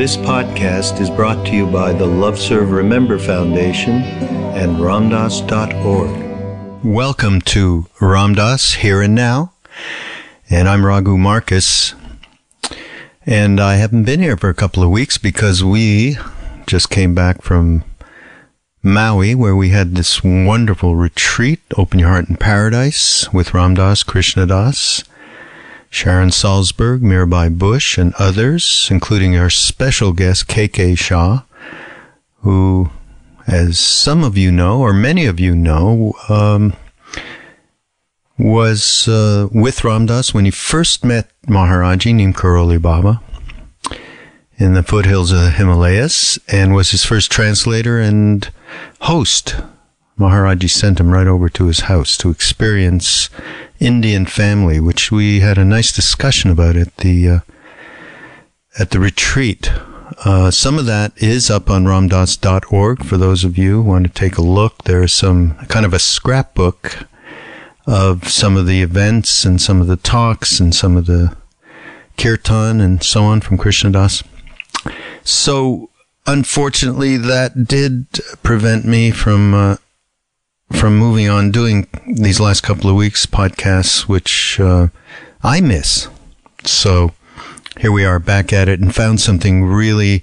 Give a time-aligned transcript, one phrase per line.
[0.00, 4.00] This podcast is brought to you by the Love Serve Remember Foundation
[4.56, 6.82] and RamDass.org.
[6.82, 9.52] Welcome to Ram Dass Here and Now,
[10.48, 11.92] and I'm Raghu Markus.
[13.26, 16.16] And I haven't been here for a couple of weeks because we
[16.66, 17.84] just came back from
[18.82, 24.02] Maui, where we had this wonderful retreat, Open Your Heart in Paradise, with Ram Dass
[24.02, 25.04] Krishnadas,
[25.90, 31.42] Sharon Salzberg, Mirabai Bush, and others, including our special guest, KK Sah,
[32.42, 32.90] who,
[33.46, 36.74] as some of you know, or many of you know, um,
[38.38, 43.20] was uh, with Ram Dass when he first met Maharaji Neem Karoli Baba
[44.56, 48.48] in the foothills of the Himalayas and was his first translator and
[49.00, 49.56] host.
[50.20, 53.30] Maharaji sent him right over to his house to experience
[53.80, 57.40] Indian family, which we had a nice discussion about at the uh,
[58.78, 59.72] at the retreat.
[60.24, 64.12] Uh, some of that is up on ramdass.org for those of you who want to
[64.12, 64.84] take a look.
[64.84, 67.06] There's some kind of a scrapbook
[67.86, 71.34] of some of the events and some of the talks and some of the
[72.18, 74.22] kirtan and so on from Krishna Das.
[75.24, 75.88] So,
[76.26, 78.06] unfortunately, that did
[78.42, 79.76] prevent me from uh,
[80.72, 84.88] from moving on doing these last couple of weeks podcasts, which uh,
[85.42, 86.08] I miss.
[86.64, 87.12] So
[87.78, 90.22] here we are back at it and found something really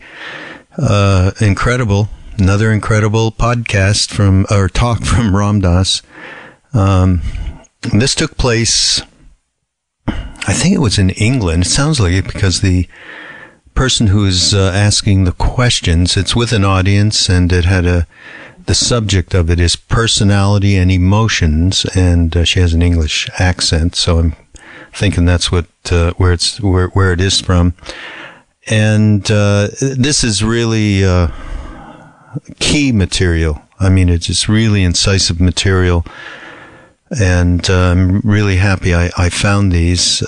[0.78, 2.10] uh, incredible.
[2.38, 6.02] Another incredible podcast from or talk from Ram Dass.
[6.74, 7.22] Um,
[7.82, 9.02] this took place.
[10.08, 11.64] I think it was in England.
[11.64, 12.88] It sounds like it because the
[13.74, 18.08] person who is uh, asking the questions, it's with an audience and it had a,
[18.68, 23.96] the subject of it is personality and emotions and uh, she has an English accent.
[23.96, 24.36] So I'm
[24.94, 27.74] thinking that's what, uh, where it's, where, where it is from.
[28.70, 31.30] And, uh, this is really, uh,
[32.60, 33.62] key material.
[33.80, 36.06] I mean, it's just really incisive material.
[37.20, 40.22] And uh, I'm really happy I, I found these.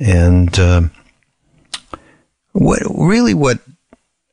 [0.00, 0.92] and, um,
[2.58, 3.58] what really what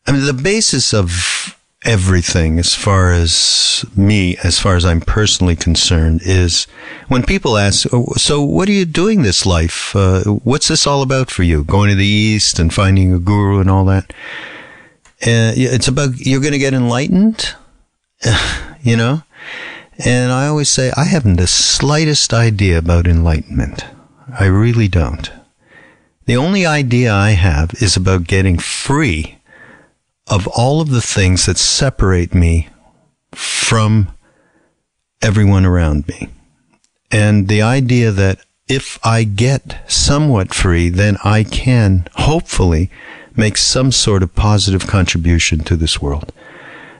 [0.08, 1.55] I mean the basis of
[1.86, 6.66] everything as far as me as far as I'm personally concerned is
[7.08, 9.96] when people ask oh, so what are you doing this life?
[9.96, 11.64] Uh, what's this all about for you?
[11.64, 14.12] Going to the east and finding a guru and all that?
[15.22, 17.54] Uh, it's about you're going to get enlightened?
[18.82, 19.24] You know?
[20.06, 23.84] And I always say I haven't the slightest idea about enlightenment.
[24.40, 25.32] I really don't.
[26.26, 29.35] The only idea I have is about getting free
[30.28, 32.70] of all of the things that separate me
[33.32, 34.10] from
[35.22, 36.30] everyone around me.
[37.12, 42.90] And the idea that if I get somewhat free, then I can hopefully
[43.36, 46.32] make some sort of positive contribution to this world.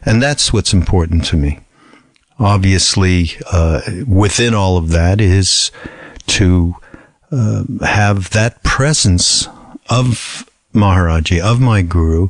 [0.04, 1.60] And that's what's important to me.
[2.38, 5.72] Obviously, uh, within all of that is
[6.28, 6.76] to
[7.32, 9.48] uh, have that presence
[9.90, 12.30] of Maharaji, of my guru,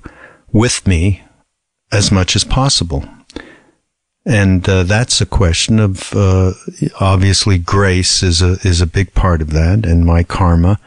[0.56, 1.22] with me
[1.92, 3.04] as much as possible.
[4.26, 6.54] And uh, that's a question of uh,
[7.00, 10.80] obviously grace is a is a big part of that, and my karma.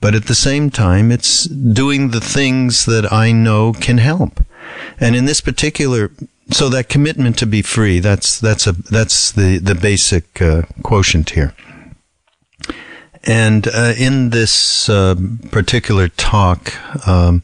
[0.00, 4.40] But at the same time, it's doing the things that I know can help.
[5.00, 6.10] And in this particular,
[6.50, 11.30] so that commitment to be free, that's that's a that's the the basic uh, quotient
[11.30, 11.52] here.
[13.24, 15.16] And uh, in this uh,
[15.50, 16.72] particular talk,
[17.08, 17.42] um,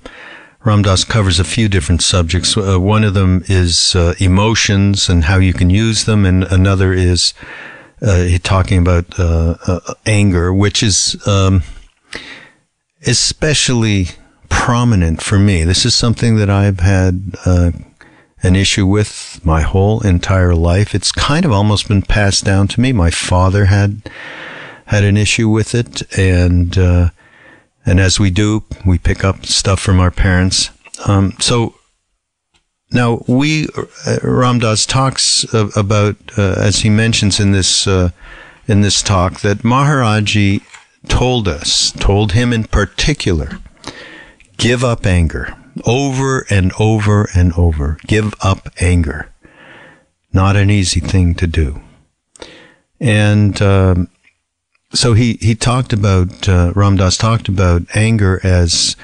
[0.62, 2.56] Ram Dass covers a few different subjects.
[2.56, 6.92] Uh, one of them is uh, emotions and how you can use them, and another
[6.92, 7.32] is
[8.02, 11.62] uh, talking about uh, anger, which is um,
[13.06, 14.08] especially
[14.50, 15.64] prominent for me.
[15.64, 17.34] This is something that I've had
[18.42, 20.94] an issue with my whole entire life.
[20.94, 22.92] It's kind of almost been passed down to me.
[22.92, 24.10] My father had
[24.86, 27.10] had an issue with it, and uh,
[27.86, 30.70] and as we do, we pick up stuff from our parents.
[31.06, 31.74] Um, so
[32.90, 33.68] now we
[34.06, 38.10] uh, Ram Dass talks about, uh, as he mentions in this uh,
[38.66, 40.62] in this talk, that Maharaji
[41.08, 43.58] told us, told him in particular,
[44.56, 47.98] give up anger over and over and over.
[48.06, 49.32] Give up anger.
[50.32, 51.80] Not an easy thing to do.
[53.00, 54.08] And um,
[54.92, 58.96] so he, he talked about, uh, Ram Dass talked about anger as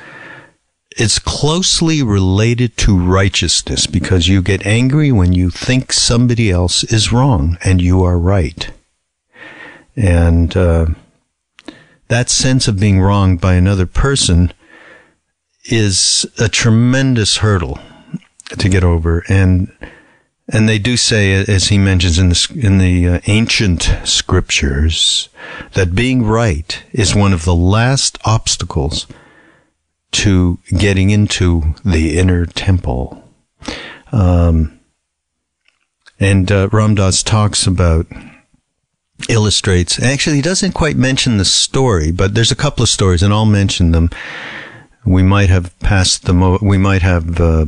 [0.96, 7.12] it's closely related to righteousness because you get angry when you think somebody else is
[7.12, 8.70] wrong and you are right.
[9.94, 10.86] And, uh,
[12.08, 14.52] that sense of being wronged by another person
[15.64, 17.80] is a tremendous hurdle
[18.58, 19.72] to get over, and
[20.48, 25.28] and they do say, as he mentions in the in the uh, ancient scriptures,
[25.72, 29.06] that being right is one of the last obstacles
[30.12, 33.22] to getting into the inner temple.
[34.12, 34.78] Um,
[36.18, 38.06] and uh, Ram Dass talks about
[39.28, 40.00] illustrates.
[40.00, 43.46] Actually, he doesn't quite mention the story, but there's a couple of stories, and I'll
[43.46, 44.10] mention them.
[45.06, 46.58] We might have passed them.
[46.60, 47.66] We might have, uh,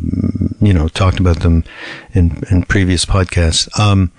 [0.61, 1.65] you know, talked about them
[2.13, 3.69] in in previous podcasts.
[3.79, 4.13] Um,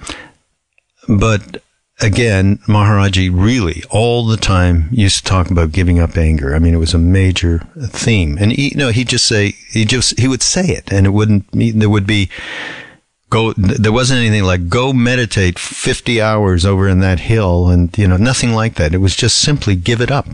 [1.07, 1.62] but
[2.00, 6.56] again, Maharaji really all the time used to talk about giving up anger.
[6.56, 9.86] I mean, it was a major theme, and he, you know, he just say he
[9.86, 11.45] just he would say it, and it wouldn't.
[11.51, 12.30] There would be
[13.30, 13.54] go.
[13.54, 18.18] There wasn't anything like go meditate fifty hours over in that hill, and you know,
[18.18, 18.94] nothing like that.
[18.94, 20.27] It was just simply give it up.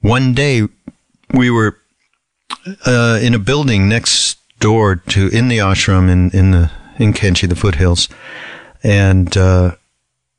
[0.00, 0.68] One day,
[1.32, 1.78] we were
[2.86, 7.48] uh, in a building next door to in the ashram in in the in Kainchi,
[7.48, 8.08] the foothills,
[8.82, 9.36] and.
[9.36, 9.76] Uh,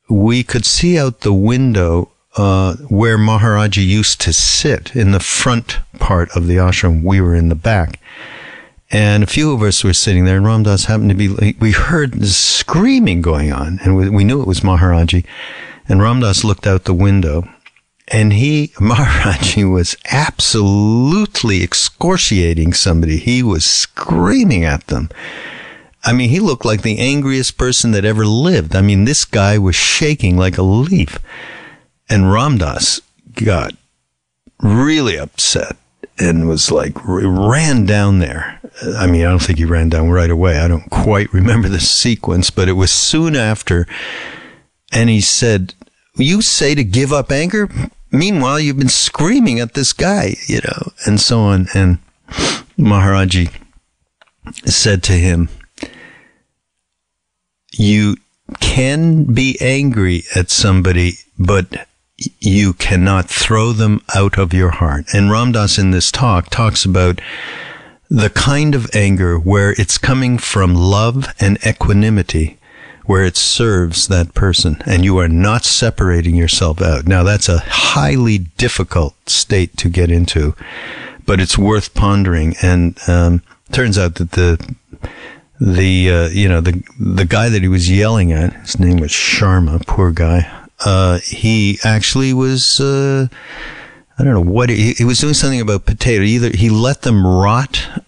[0.09, 5.79] we could see out the window uh, where Maharaji used to sit in the front
[5.99, 7.03] part of the ashram.
[7.03, 7.99] We were in the back.
[8.91, 11.71] And a few of us were sitting there, and Ram Dass happened to be, we
[11.71, 15.25] heard screaming going on, and we, we knew it was Maharaji.
[15.87, 17.47] And Ram Dass looked out the window,
[18.07, 23.17] and he, Maharaji, was absolutely excoriating somebody.
[23.17, 25.09] He was screaming at them.
[26.03, 28.75] I mean, he looked like the angriest person that ever lived.
[28.75, 31.17] I mean, this guy was shaking like a leaf.
[32.09, 33.01] And Ram Dass
[33.35, 33.73] got
[34.59, 35.77] really upset
[36.19, 38.59] and was like, ran down there.
[38.97, 40.57] I mean, I don't think he ran down right away.
[40.57, 43.87] I don't quite remember the sequence, but it was soon after.
[44.91, 45.73] And he said,
[46.15, 47.69] You say to give up anger?
[48.11, 51.67] Meanwhile, you've been screaming at this guy, you know, and so on.
[51.73, 51.97] And
[52.77, 53.51] Maharaji
[54.65, 55.49] said to him,
[57.71, 58.17] you
[58.59, 61.87] can be angry at somebody, but
[62.39, 65.05] you cannot throw them out of your heart.
[65.13, 67.19] And Ram Dass in this talk talks about
[68.09, 72.59] the kind of anger where it's coming from love and equanimity,
[73.05, 77.07] where it serves that person and you are not separating yourself out.
[77.07, 80.55] Now that's a highly difficult state to get into,
[81.25, 82.55] but it's worth pondering.
[82.61, 83.41] And, um,
[83.71, 84.75] turns out that the
[85.59, 89.11] the uh, you know the the guy that he was yelling at, his name was
[89.11, 90.49] Sharma, poor guy.
[90.85, 93.27] Uh, he actually was uh,
[94.17, 96.23] I don't know what he, he, was doing something about potato.
[96.23, 98.03] Either he let them rot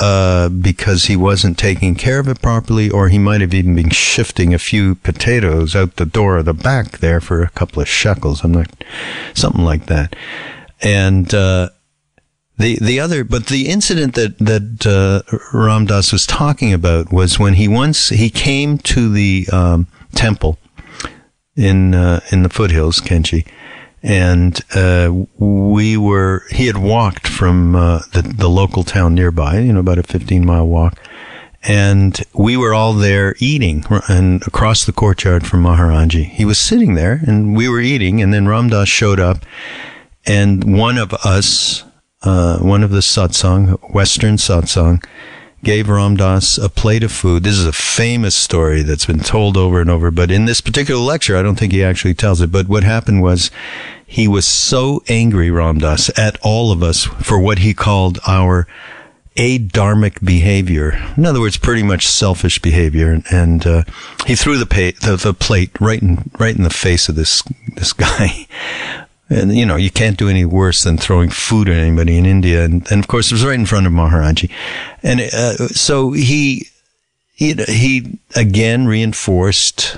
[0.00, 3.90] uh, because he wasn't taking care of it properly, or he might have even been
[3.90, 7.88] shifting a few potatoes out the door of the back there for a couple of
[7.88, 8.42] shekels.
[8.42, 8.70] I'm not
[9.34, 10.16] something like that,
[10.80, 11.68] and uh,
[12.56, 17.38] the the other, but the incident that that uh, Ram Dass was talking about was
[17.38, 20.58] when he once he came to the um, temple
[21.56, 23.46] in uh, in the foothills, Kainchi,
[24.02, 29.72] and uh, we were he had walked from uh, the the local town nearby, you
[29.72, 30.98] know, about a fifteen mile walk,
[31.62, 36.24] and we were all there eating and across the courtyard from Maharaji.
[36.24, 39.44] He was sitting there, and we were eating, and then Ram Dass showed up,
[40.26, 41.84] and one of us
[42.22, 45.02] uh, one of the satsang, Western satsang,
[45.62, 47.42] gave Ram Dass a plate of food.
[47.42, 51.00] This is a famous story that's been told over and over, but in this particular
[51.00, 52.50] lecture, I don't think he actually tells it.
[52.50, 53.50] But what happened was
[54.06, 58.66] he was so angry, Ram Dass, at all of us for what he called our
[59.36, 60.92] adharmic behavior.
[61.16, 63.22] In other words, pretty much selfish behavior.
[63.30, 63.84] And, uh,
[64.26, 67.42] he threw the, pay, the, the plate right in, right in the face of this,
[67.76, 68.46] this guy.
[69.30, 72.64] And, you know, you can't do any worse than throwing food at anybody in India.
[72.64, 74.50] And, and of course, it was right in front of Maharaji.
[75.04, 76.66] And uh, so he,
[77.34, 79.96] he, he again reinforced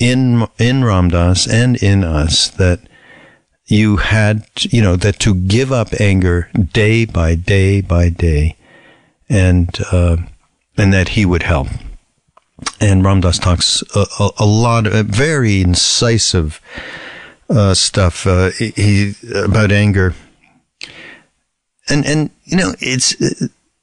[0.00, 2.80] in, in Ram Dass and in us that
[3.66, 8.56] you had, you know, that to give up anger day by day by day
[9.28, 10.16] and, uh,
[10.76, 11.68] and that he would help.
[12.80, 16.60] And Ram Dass talks a, a, a lot, of very incisive,
[17.48, 20.14] uh, stuff uh, he about anger,
[21.88, 23.16] and and you know it's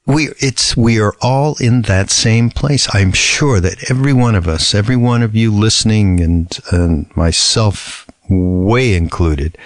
[0.05, 2.87] we it's we are all in that same place.
[2.93, 8.07] I'm sure that every one of us, every one of you listening, and and myself
[8.29, 9.57] way included,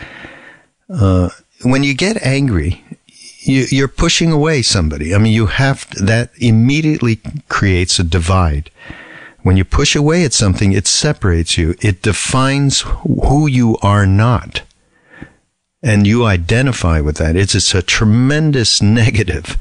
[0.90, 1.30] uh,
[1.64, 2.84] when you get angry.
[3.42, 5.16] You, are pushing away somebody.
[5.16, 8.70] I mean, you have to, that immediately creates a divide.
[9.42, 11.76] When you push away at something, it separates you.
[11.82, 14.62] It defines who you are not.
[15.82, 19.58] and you identify with that, it's, it's a tremendous negative.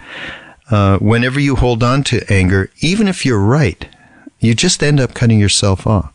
[0.71, 3.89] Uh, whenever you hold on to anger, even if you're right,
[4.41, 6.13] you just end up cutting yourself off.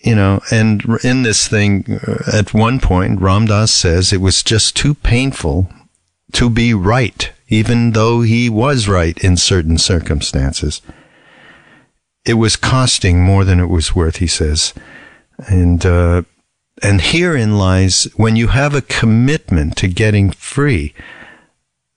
[0.00, 4.42] You know, and in this thing, uh, at one point, Ram Dass says it was
[4.42, 5.70] just too painful
[6.32, 10.82] to be right, even though he was right in certain circumstances.
[12.24, 14.72] It was costing more than it was worth, he says.
[15.48, 16.22] And, uh,
[16.82, 20.94] and herein lies when you have a commitment to getting free,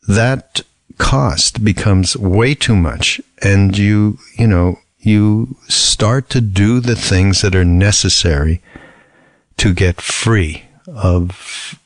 [0.07, 0.61] that
[0.97, 7.41] cost becomes way too much and you, you know, you start to do the things
[7.41, 8.61] that are necessary
[9.57, 11.79] to get free of,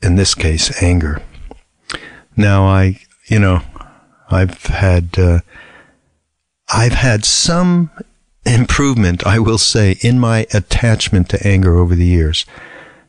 [0.00, 1.20] in this case, anger.
[2.36, 3.62] Now I, you know,
[4.30, 5.40] I've had, uh,
[6.72, 7.90] I've had some
[8.46, 12.46] improvement, I will say, in my attachment to anger over the years.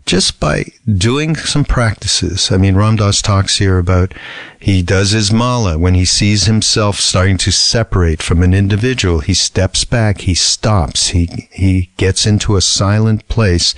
[0.05, 2.51] Just by doing some practices.
[2.51, 4.13] I mean, Ram Dass talks here about
[4.59, 9.19] he does his mala when he sees himself starting to separate from an individual.
[9.19, 13.75] He steps back, he stops, he, he gets into a silent place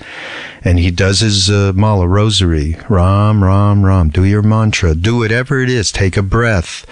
[0.64, 2.76] and he does his uh, mala rosary.
[2.88, 4.08] Ram, Ram, Ram.
[4.08, 4.96] Do your mantra.
[4.96, 5.92] Do whatever it is.
[5.92, 6.84] Take a breath.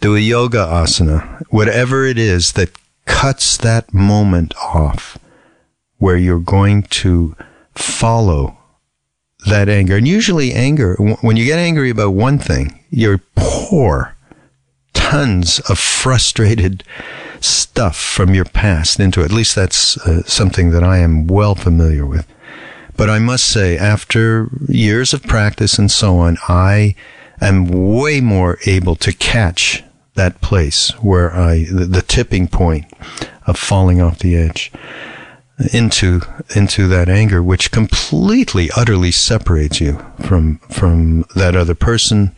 [0.00, 1.42] Do a yoga asana.
[1.50, 2.70] Whatever it is that
[3.04, 5.18] cuts that moment off
[5.98, 7.34] where you're going to
[7.74, 8.56] follow
[9.46, 9.96] that anger.
[9.96, 14.14] And usually anger, when you get angry about one thing, you pour
[14.94, 16.84] tons of frustrated
[17.40, 19.26] stuff from your past into it.
[19.26, 22.26] At least that's uh, something that I am well familiar with.
[22.96, 26.96] But I must say, after years of practice and so on, I
[27.40, 29.84] am way more able to catch
[30.18, 32.84] that place where I, the, the tipping point
[33.46, 34.70] of falling off the edge
[35.72, 36.20] into
[36.54, 42.34] into that anger which completely utterly separates you from from that other person.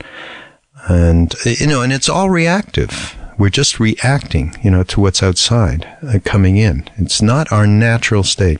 [0.89, 3.17] And you know and it's all reactive.
[3.37, 6.89] We're just reacting you know to what's outside uh, coming in.
[6.97, 8.59] It's not our natural state.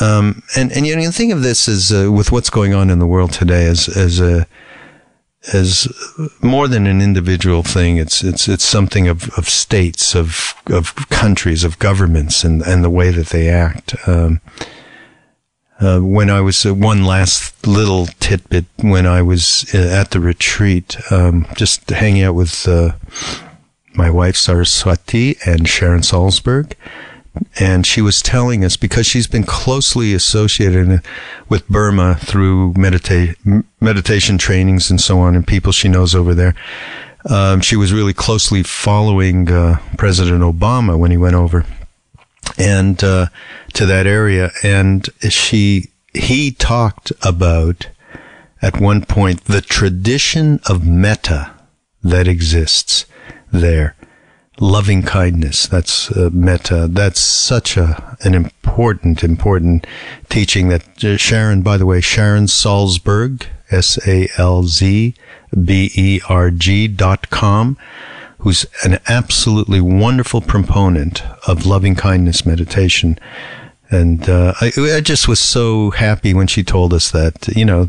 [0.00, 2.98] Um, and and you know think of this as uh, with what's going on in
[2.98, 4.46] the world today as as a
[5.52, 5.88] as
[6.42, 7.96] more than an individual thing.
[7.96, 12.90] It's it's it's something of, of states, of of countries, of governments, and and the
[12.90, 13.94] way that they act.
[14.06, 14.40] Um,
[15.80, 20.20] uh, when I was uh, one last little tidbit when I was uh, at the
[20.20, 22.92] retreat, um, just hanging out with uh,
[23.94, 26.72] my wife Saraswati and Sharon Salzberg,
[27.58, 31.02] and she was telling us because she's been closely associated
[31.48, 36.54] with Burma through medita- meditation trainings and so on, and people she knows over there.
[37.28, 41.66] Um, she was really closely following uh, President Obama when he went over
[42.56, 43.26] and uh,
[43.74, 47.88] to that area, and she he talked about
[48.62, 51.52] at one point the tradition of metta
[52.02, 53.04] that exists
[53.52, 53.94] there
[54.60, 55.66] loving kindness.
[55.66, 56.88] That's uh, metta.
[56.90, 59.86] That's such a an important, important
[60.28, 65.14] teaching that uh, Sharon, by the way, Sharon Salzberg, S A L Z
[65.64, 67.76] B E R G dot com,
[68.38, 73.18] who's an absolutely wonderful proponent of loving kindness meditation.
[73.90, 77.88] And uh, I, I just was so happy when she told us that, you know,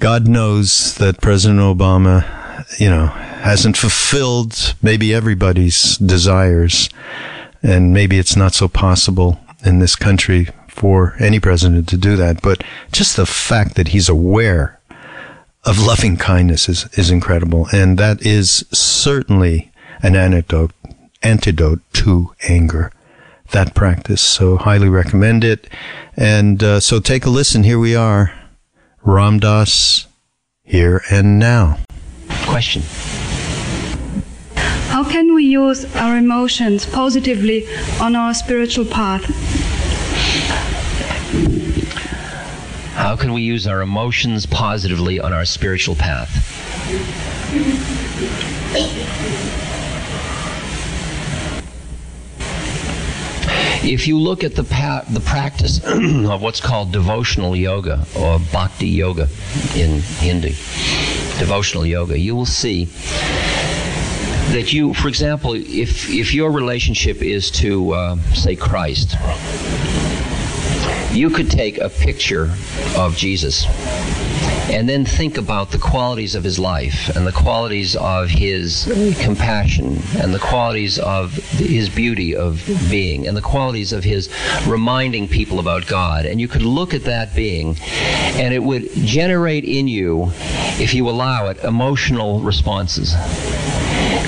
[0.00, 2.24] God knows that President Obama,
[2.78, 6.88] you know, hasn't fulfilled maybe everybody's desires.
[7.62, 12.40] And maybe it's not so possible in this country for any president to do that.
[12.42, 14.80] But just the fact that he's aware
[15.64, 17.68] of loving kindness is, is incredible.
[17.72, 19.70] And that is certainly
[20.02, 20.72] an antidote,
[21.22, 22.92] antidote to anger.
[23.50, 24.22] That practice.
[24.22, 25.68] So highly recommend it.
[26.16, 27.64] And uh, so take a listen.
[27.64, 28.32] Here we are.
[29.02, 30.06] Ram Dass,
[30.62, 31.78] here and now.
[32.50, 32.82] Question.
[34.88, 37.64] How can we use our emotions positively
[38.00, 39.24] on our spiritual path?
[42.94, 46.30] How can we use our emotions positively on our spiritual path?
[53.82, 58.88] If you look at the pa- the practice of what's called devotional yoga or bhakti
[58.88, 59.28] yoga
[59.74, 60.50] in Hindi,
[61.38, 62.84] devotional yoga, you will see
[64.52, 69.16] that you, for example, if if your relationship is to uh, say Christ,
[71.12, 72.50] you could take a picture
[72.96, 73.64] of Jesus
[74.68, 78.84] and then think about the qualities of his life and the qualities of his
[79.20, 84.28] compassion and the qualities of his beauty of being and the qualities of his
[84.66, 86.26] reminding people about God.
[86.26, 90.30] And you could look at that being and it would generate in you,
[90.78, 93.14] if you allow it, emotional responses.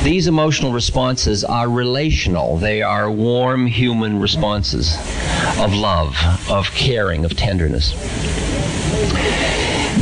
[0.03, 2.57] These emotional responses are relational.
[2.57, 4.97] They are warm human responses
[5.59, 6.17] of love,
[6.51, 7.93] of caring, of tenderness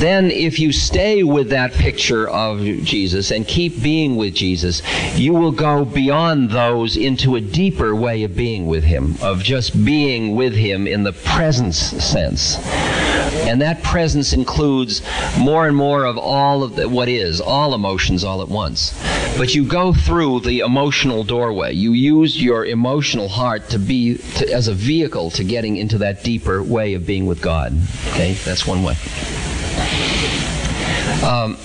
[0.01, 4.83] then if you stay with that picture of Jesus and keep being with Jesus,
[5.15, 9.85] you will go beyond those into a deeper way of being with Him, of just
[9.85, 12.57] being with Him in the presence sense.
[13.47, 15.03] And that presence includes
[15.39, 18.99] more and more of all of the, what is, all emotions all at once.
[19.37, 21.75] But you go through the emotional doorway.
[21.75, 26.25] You use your emotional heart to be to, as a vehicle to getting into that
[26.25, 27.77] deeper way of being with God.
[28.09, 28.97] Okay, that's one way.
[31.23, 31.57] Um,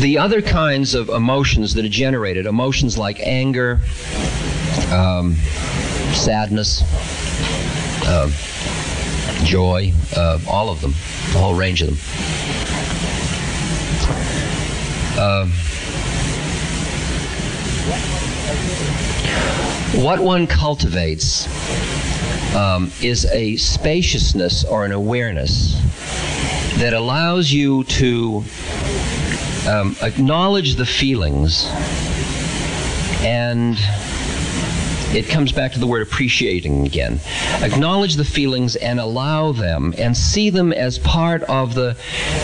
[0.00, 3.80] the other kinds of emotions that are generated, emotions like anger,
[4.90, 5.34] um,
[6.12, 6.82] sadness,
[8.04, 8.30] uh,
[9.44, 10.92] joy, uh, all of them,
[11.32, 11.98] the whole range of them.
[15.20, 15.46] Uh,
[20.02, 21.46] what one cultivates
[22.54, 25.80] um, is a spaciousness or an awareness
[26.78, 28.44] that allows you to
[29.68, 31.66] um, acknowledge the feelings
[33.20, 33.76] and
[35.14, 37.20] it comes back to the word appreciating again.
[37.62, 41.94] Acknowledge the feelings and allow them and see them as part of the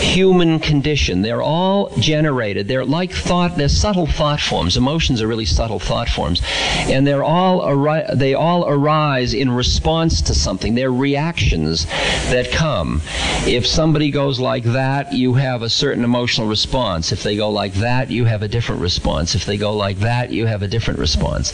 [0.00, 1.22] human condition.
[1.22, 2.66] They're all generated.
[2.66, 4.76] They're like thought, they're subtle thought forms.
[4.76, 6.40] Emotions are really subtle thought forms.
[6.88, 10.74] And they're all ari- they all arise in response to something.
[10.74, 11.86] They're reactions
[12.30, 13.02] that come.
[13.46, 17.12] If somebody goes like that, you have a certain emotional response.
[17.12, 19.34] If they go like that, you have a different response.
[19.34, 21.52] If they go like that, you have a different response.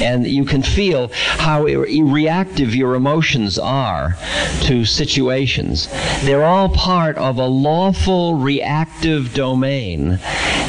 [0.00, 4.16] And you you can feel how reactive your emotions are
[4.62, 5.86] to situations.
[6.22, 10.18] They're all part of a lawful reactive domain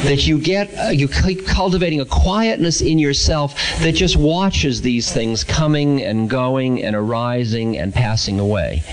[0.04, 5.10] that you get, uh, you keep cultivating a quietness in yourself that just watches these
[5.10, 8.84] things coming and going and arising and passing away.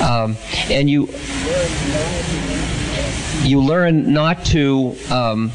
[0.00, 0.38] Um,
[0.70, 1.08] and you
[3.44, 5.52] you learn not to um,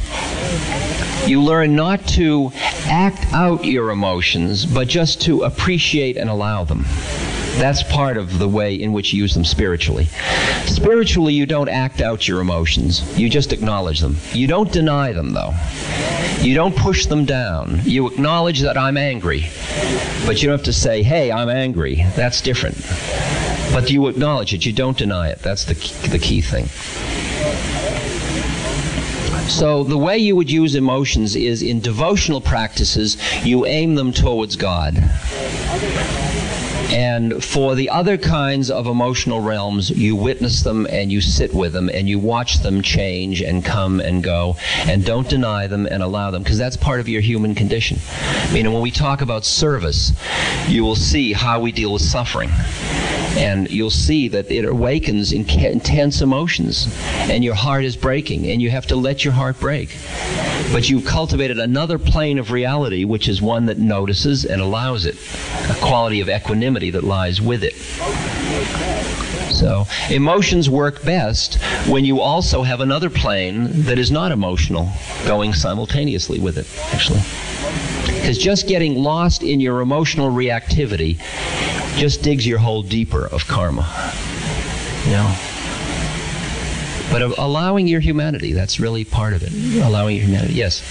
[1.26, 2.52] you learn not to
[2.89, 6.86] act out your emotions, but just to appreciate and allow them.
[7.58, 10.06] That's part of the way in which you use them spiritually.
[10.65, 13.17] Spiritually, you don't act out your emotions.
[13.19, 14.17] You just acknowledge them.
[14.32, 15.54] You don't deny them, though.
[16.39, 17.82] You don't push them down.
[17.84, 19.49] You acknowledge that I'm angry.
[20.25, 21.95] But you don't have to say, hey, I'm angry.
[22.15, 22.78] That's different.
[23.73, 24.65] But you acknowledge it.
[24.65, 25.39] You don't deny it.
[25.39, 26.69] That's the key, the key thing.
[29.50, 34.56] So the way you would use emotions is in devotional practices, you aim them towards
[34.56, 34.96] God.
[36.92, 41.74] And for the other kinds of emotional realms, you witness them and you sit with
[41.74, 46.02] them and you watch them change and come and go and don't deny them and
[46.04, 48.00] allow them because that's part of your human condition.
[48.22, 50.14] I mean, when we talk about service,
[50.68, 52.50] you will see how we deal with suffering
[53.38, 56.88] and you'll see that it awakens intense emotions.
[57.30, 59.96] And your heart is breaking and you have to let your heart break.
[60.72, 65.15] But you've cultivated another plane of reality which is one that notices and allows it
[65.70, 67.76] a quality of equanimity that lies with it.
[69.54, 74.89] So emotions work best when you also have another plane that is not emotional
[75.26, 77.22] going simultaneously with it actually
[78.20, 81.18] because just getting lost in your emotional reactivity
[81.98, 83.82] just digs your hole deeper of karma.
[85.08, 85.36] Know?
[87.12, 89.52] But allowing your humanity, that's really part of it.
[89.84, 90.84] Allowing your humanity, yes.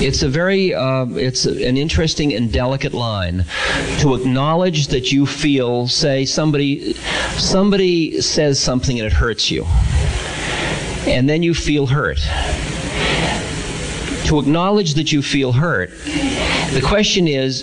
[0.00, 3.44] It's a very, uh, it's an interesting and delicate line
[3.98, 6.92] to acknowledge that you feel, say, somebody,
[7.36, 9.66] somebody says something and it hurts you
[11.08, 12.18] and then you feel hurt.
[14.26, 17.62] To acknowledge that you feel hurt, the question is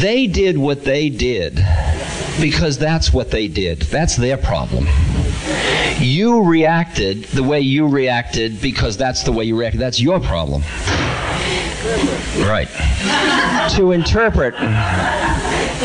[0.00, 1.54] they did what they did
[2.40, 3.80] because that's what they did.
[3.82, 4.86] That's their problem.
[6.00, 9.80] You reacted the way you reacted because that's the way you reacted.
[9.80, 10.62] That's your problem.
[12.38, 12.68] Right.
[13.76, 14.54] to interpret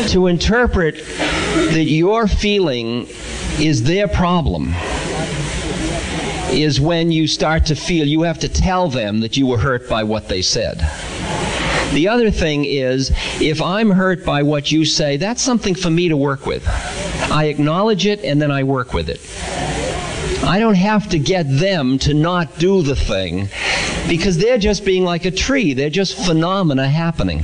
[0.08, 3.06] to interpret that your feeling
[3.58, 4.72] is their problem
[6.50, 9.88] is when you start to feel you have to tell them that you were hurt
[9.88, 10.78] by what they said.
[11.92, 16.08] The other thing is, if I'm hurt by what you say, that's something for me
[16.08, 16.66] to work with.
[17.30, 19.20] I acknowledge it and then I work with it.
[20.42, 23.48] I don't have to get them to not do the thing
[24.08, 25.74] because they're just being like a tree.
[25.74, 27.42] They're just phenomena happening.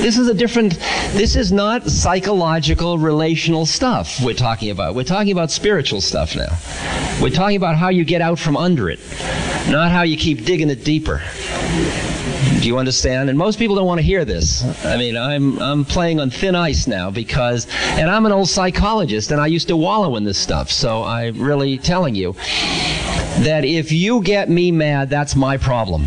[0.00, 0.78] This is a different,
[1.12, 4.94] this is not psychological, relational stuff we're talking about.
[4.94, 6.56] We're talking about spiritual stuff now.
[7.20, 9.00] We're talking about how you get out from under it,
[9.68, 11.20] not how you keep digging it deeper.
[12.60, 13.28] Do you understand?
[13.28, 14.64] And most people don't want to hear this.
[14.84, 19.30] I mean, I'm I'm playing on thin ice now because, and I'm an old psychologist,
[19.30, 20.70] and I used to wallow in this stuff.
[20.70, 22.32] So I'm really telling you
[23.44, 26.06] that if you get me mad, that's my problem.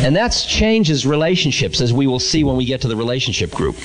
[0.00, 3.76] And that changes relationships, as we will see when we get to the relationship group.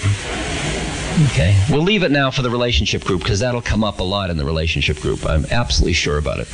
[1.31, 1.55] Okay.
[1.69, 4.37] We'll leave it now for the relationship group because that'll come up a lot in
[4.37, 5.25] the relationship group.
[5.25, 6.47] I'm absolutely sure about it.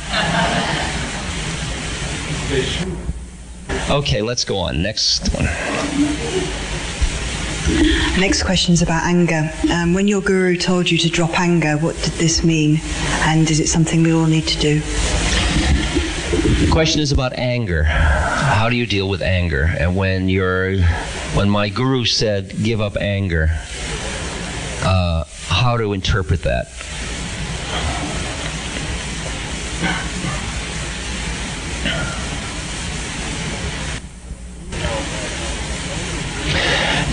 [3.88, 4.82] Okay, let's go on.
[4.82, 5.44] Next one.
[8.18, 9.48] Next question is about anger.
[9.72, 12.80] Um, when your guru told you to drop anger, what did this mean?
[13.22, 14.80] And is it something we all need to do?
[16.64, 17.84] The question is about anger.
[17.84, 19.72] How do you deal with anger?
[19.78, 20.80] And when you're,
[21.34, 23.48] when my guru said, give up anger,
[24.82, 26.68] uh, how to interpret that?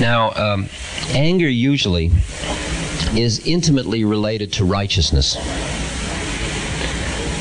[0.04, 0.68] Now, um,
[1.12, 2.12] anger usually
[3.16, 5.38] is intimately related to righteousness.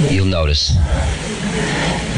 [0.08, 0.72] You'll notice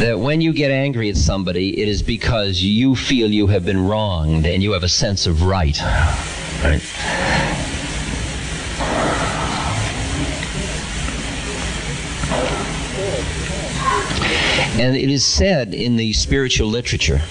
[0.00, 3.88] that when you get angry at somebody, it is because you feel you have been
[3.88, 5.80] wronged and you have a sense of right.
[6.62, 6.82] Right?
[14.78, 17.22] And it is said in the spiritual literature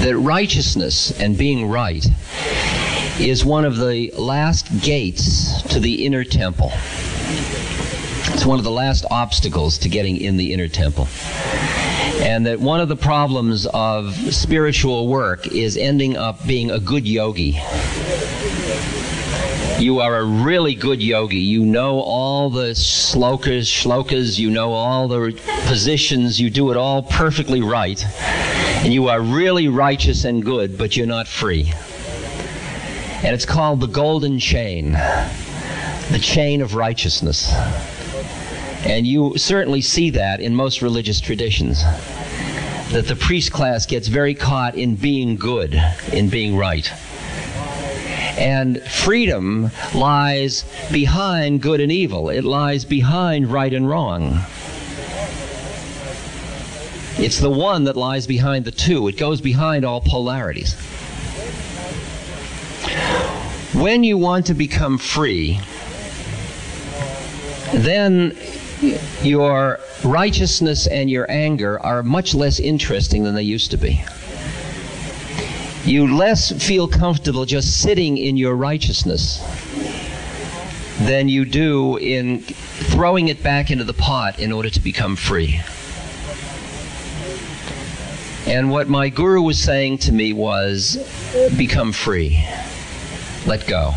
[0.00, 2.06] that righteousness and being right
[3.20, 6.72] is one of the last gates to the inner temple.
[8.32, 11.06] It's one of the last obstacles to getting in the inner temple.
[12.22, 17.06] And that one of the problems of spiritual work is ending up being a good
[17.06, 17.58] yogi.
[19.80, 21.38] You are a really good yogi.
[21.38, 25.32] You know all the slokas, shlokas, you know all the
[25.66, 28.04] positions, you do it all perfectly right.
[28.84, 31.72] And you are really righteous and good, but you're not free.
[33.24, 37.50] And it's called the golden chain, the chain of righteousness.
[38.84, 41.82] And you certainly see that in most religious traditions.
[42.92, 45.74] That the priest class gets very caught in being good,
[46.12, 46.92] in being right.
[48.40, 54.40] And freedom lies behind good and evil, it lies behind right and wrong.
[57.18, 60.74] It's the one that lies behind the two, it goes behind all polarities.
[63.74, 65.60] When you want to become free,
[67.74, 68.36] then
[69.22, 74.02] your righteousness and your anger are much less interesting than they used to be.
[75.90, 79.40] You less feel comfortable just sitting in your righteousness
[81.00, 85.60] than you do in throwing it back into the pot in order to become free.
[88.46, 90.96] And what my guru was saying to me was
[91.56, 92.40] become free,
[93.44, 93.92] let go.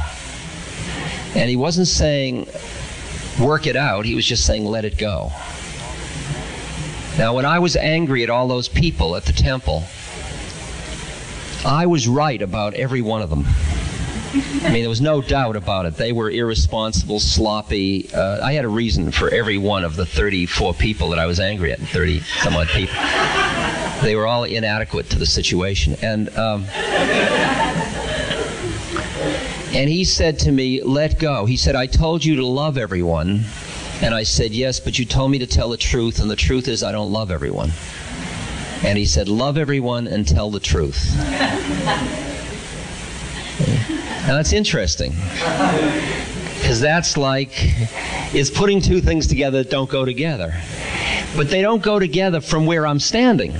[1.35, 2.47] And he wasn't saying
[3.39, 5.31] work it out, he was just saying let it go.
[7.19, 9.83] Now, when I was angry at all those people at the temple,
[11.65, 13.45] I was right about every one of them.
[14.63, 15.95] I mean, there was no doubt about it.
[15.95, 18.11] They were irresponsible, sloppy.
[18.13, 21.39] Uh, I had a reason for every one of the 34 people that I was
[21.39, 22.95] angry at, 30 some odd people.
[24.01, 25.95] They were all inadequate to the situation.
[26.01, 26.65] And, um,
[29.73, 31.45] and he said to me, Let go.
[31.45, 33.45] He said, I told you to love everyone.
[34.01, 36.67] And I said, Yes, but you told me to tell the truth, and the truth
[36.67, 37.71] is I don't love everyone.
[38.83, 41.15] And he said, Love everyone and tell the truth.
[44.27, 45.11] Now that's interesting.
[45.11, 47.51] Because that's like,
[48.33, 50.53] it's putting two things together that don't go together.
[51.35, 53.53] But they don't go together from where I'm standing.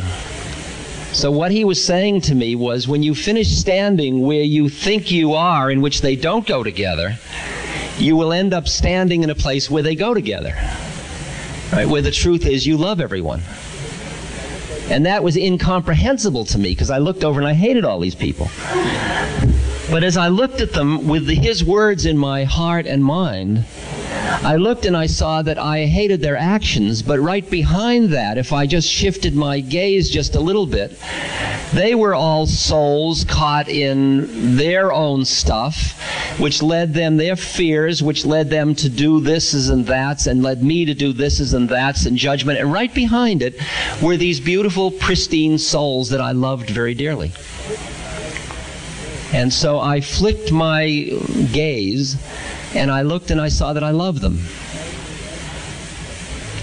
[1.12, 5.12] So what he was saying to me was when you finish standing where you think
[5.12, 7.18] you are, in which they don't go together,
[7.98, 10.56] you will end up standing in a place where they go together.
[11.74, 11.88] Right?
[11.88, 13.42] Where the truth is you love everyone.
[14.90, 18.16] And that was incomprehensible to me because I looked over and I hated all these
[18.16, 18.50] people.
[19.90, 23.66] But as I looked at them with the, his words in my heart and mind,
[24.42, 28.52] I looked and I saw that I hated their actions, but right behind that, if
[28.52, 30.98] I just shifted my gaze just a little bit,
[31.72, 36.00] they were all souls caught in their own stuff,
[36.40, 40.64] which led them, their fears, which led them to do thises and that's, and led
[40.64, 42.60] me to do thises and that's and judgment.
[42.60, 43.60] And right behind it
[44.02, 47.32] were these beautiful, pristine souls that I loved very dearly.
[49.32, 50.88] And so I flicked my
[51.52, 52.18] gaze
[52.74, 54.40] and I looked and I saw that I loved them.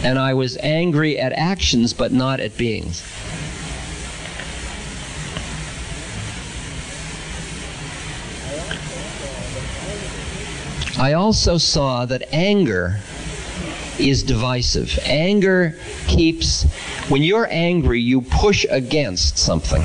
[0.02, 3.02] And I was angry at actions, but not at beings.
[10.98, 13.00] I also saw that anger
[13.98, 14.98] is divisive.
[15.04, 16.64] Anger keeps,
[17.08, 19.82] when you're angry, you push against something.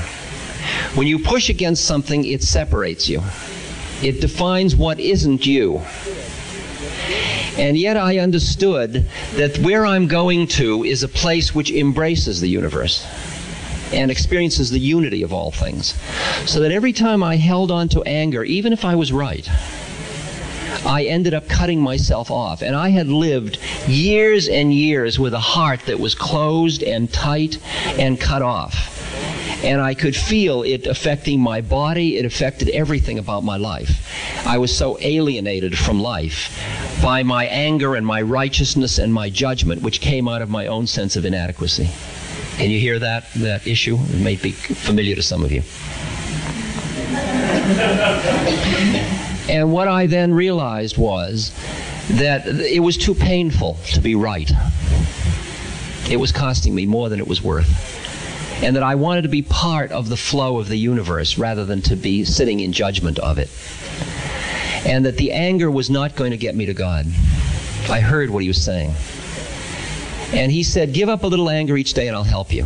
[0.95, 3.21] When you push against something, it separates you.
[4.01, 5.81] It defines what isn't you.
[7.57, 12.49] And yet I understood that where I'm going to is a place which embraces the
[12.49, 13.05] universe
[13.93, 15.93] and experiences the unity of all things.
[16.45, 19.47] So that every time I held on to anger, even if I was right,
[20.85, 22.61] I ended up cutting myself off.
[22.61, 27.57] And I had lived years and years with a heart that was closed and tight
[27.97, 28.94] and cut off
[29.63, 32.17] and I could feel it affecting my body.
[32.17, 34.45] It affected everything about my life.
[34.45, 36.51] I was so alienated from life
[37.01, 40.87] by my anger and my righteousness and my judgment, which came out of my own
[40.87, 41.89] sense of inadequacy.
[42.57, 43.97] Can you hear that, that issue?
[43.97, 45.61] It may be familiar to some of you.
[49.49, 51.51] and what I then realized was
[52.11, 54.51] that it was too painful to be right.
[56.09, 58.04] It was costing me more than it was worth
[58.61, 61.81] and that I wanted to be part of the flow of the universe rather than
[61.83, 63.49] to be sitting in judgment of it.
[64.85, 67.05] And that the anger was not going to get me to God.
[67.89, 68.93] I heard what he was saying.
[70.33, 72.65] And he said, Give up a little anger each day and I'll help you.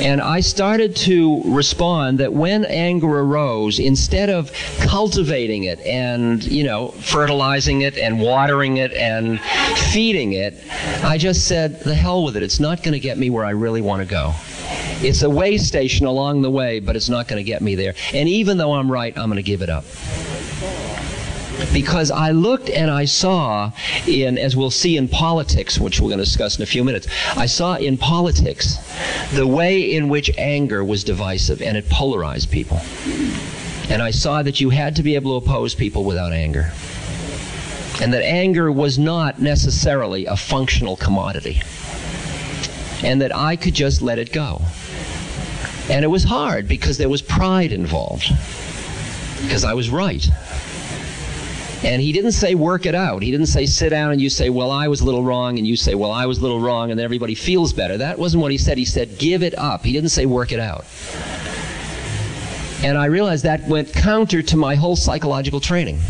[0.00, 6.64] And I started to respond that when anger arose, instead of cultivating it and, you
[6.64, 9.40] know, fertilizing it and watering it and
[9.92, 10.54] feeding it,
[11.04, 12.42] I just said, the hell with it.
[12.42, 14.34] It's not going to get me where I really want to go.
[15.00, 17.94] It's a way station along the way, but it's not going to get me there.
[18.12, 19.84] And even though I'm right, I'm going to give it up
[21.72, 23.72] because I looked and I saw
[24.06, 27.06] in, as we'll see in politics, which we're going to discuss in a few minutes,
[27.36, 28.78] I saw in politics
[29.32, 32.80] the way in which anger was divisive and it polarized people.
[33.90, 36.72] And I saw that you had to be able to oppose people without anger.
[38.00, 41.60] And that anger was not necessarily a functional commodity.
[43.02, 44.62] And that I could just let it go.
[45.90, 48.32] And it was hard because there was pride involved.
[49.42, 50.26] Because I was right.
[51.84, 53.22] And he didn't say work it out.
[53.22, 55.66] He didn't say sit down and you say, well, I was a little wrong, and
[55.66, 57.98] you say, well, I was a little wrong, and everybody feels better.
[57.98, 58.78] That wasn't what he said.
[58.78, 59.84] He said, give it up.
[59.84, 60.86] He didn't say work it out.
[62.82, 66.00] And I realized that went counter to my whole psychological training.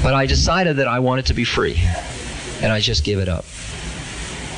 [0.00, 1.80] But I decided that I wanted to be free.
[2.62, 3.44] And I just give it up.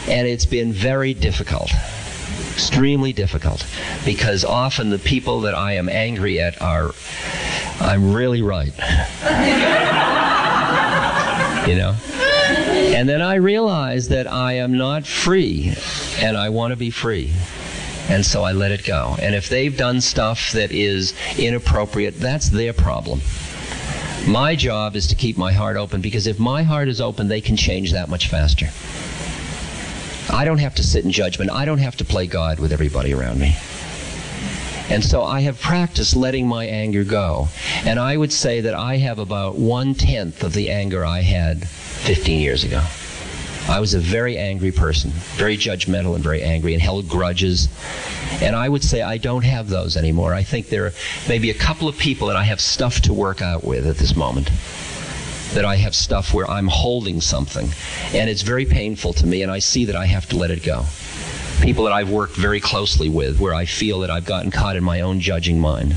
[0.07, 1.71] And it's been very difficult
[2.59, 3.65] extremely difficult
[4.05, 6.93] because often the people that I am angry at are,
[7.81, 8.73] I'm really right.
[11.69, 11.95] you know?
[12.97, 15.75] And then I realize that I am not free
[16.21, 17.33] and I want to be free.
[18.09, 19.17] And so I let it go.
[19.21, 23.21] And if they've done stuff that is inappropriate, that's their problem.
[24.27, 27.41] My job is to keep my heart open because if my heart is open, they
[27.41, 28.71] can change that much faster.
[30.35, 31.51] I don't have to sit in judgment.
[31.51, 33.57] I don't have to play God with everybody around me.
[34.91, 37.49] And so I have practiced letting my anger go.
[37.85, 41.69] And I would say that I have about one tenth of the anger I had
[41.69, 42.83] 15 years ago.
[43.69, 47.69] I was a very angry person, very judgmental and very angry, and held grudges.
[48.41, 50.33] And I would say I don't have those anymore.
[50.33, 50.93] I think there are
[51.29, 54.17] maybe a couple of people that I have stuff to work out with at this
[54.17, 54.51] moment
[55.55, 57.71] that I have stuff where I'm holding something
[58.13, 60.63] and it's very painful to me and I see that I have to let it
[60.63, 60.85] go.
[61.63, 64.85] People that I've worked very closely with where I feel that I've gotten caught in
[64.85, 65.93] my own judging mind.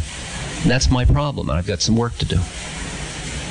[0.62, 2.40] And that's my problem and I've got some work to do.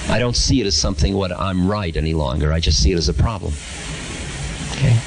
[0.08, 2.52] I don't see it as something what I'm right any longer.
[2.52, 3.52] I just see it as a problem.
[4.72, 4.98] Okay.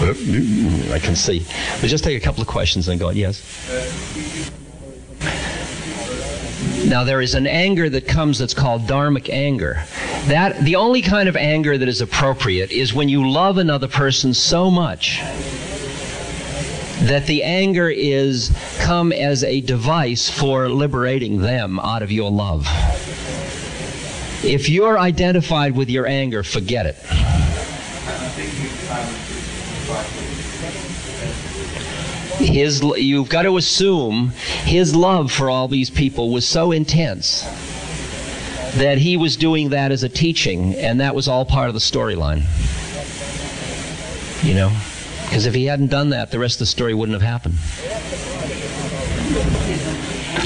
[0.00, 1.44] I can see.
[1.80, 3.42] But just take a couple of questions and go, yes.
[3.68, 4.37] Uh,
[6.86, 9.82] Now there is an anger that comes that's called dharmic anger.
[10.26, 14.32] That the only kind of anger that is appropriate is when you love another person
[14.32, 15.20] so much
[17.02, 22.66] that the anger is come as a device for liberating them out of your love.
[24.44, 26.96] If you're identified with your anger, forget it.
[32.38, 34.30] His, you've got to assume
[34.64, 37.42] his love for all these people was so intense
[38.76, 41.80] that he was doing that as a teaching, and that was all part of the
[41.80, 42.42] storyline.
[44.44, 44.76] You know?
[45.24, 47.56] Because if he hadn't done that, the rest of the story wouldn't have happened.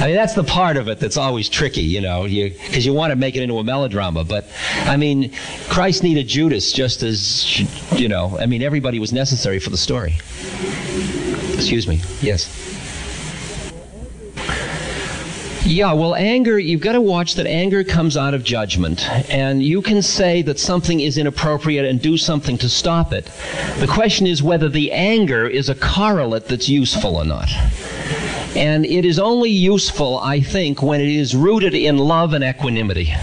[0.02, 2.92] I mean, that's the part of it that's always tricky, you know, because you, you,
[2.92, 4.24] want to make it into a melodrama.
[4.24, 4.48] But,
[4.81, 5.33] I mean,
[5.68, 7.61] Christ needed Judas just as,
[7.92, 10.14] you know, I mean, everybody was necessary for the story.
[11.62, 12.01] Excuse me.
[12.20, 12.48] Yes.
[15.64, 19.09] Yeah, well, anger, you've got to watch that anger comes out of judgment.
[19.31, 23.31] And you can say that something is inappropriate and do something to stop it.
[23.79, 27.48] The question is whether the anger is a correlate that's useful or not.
[28.57, 33.14] And it is only useful, I think, when it is rooted in love and equanimity.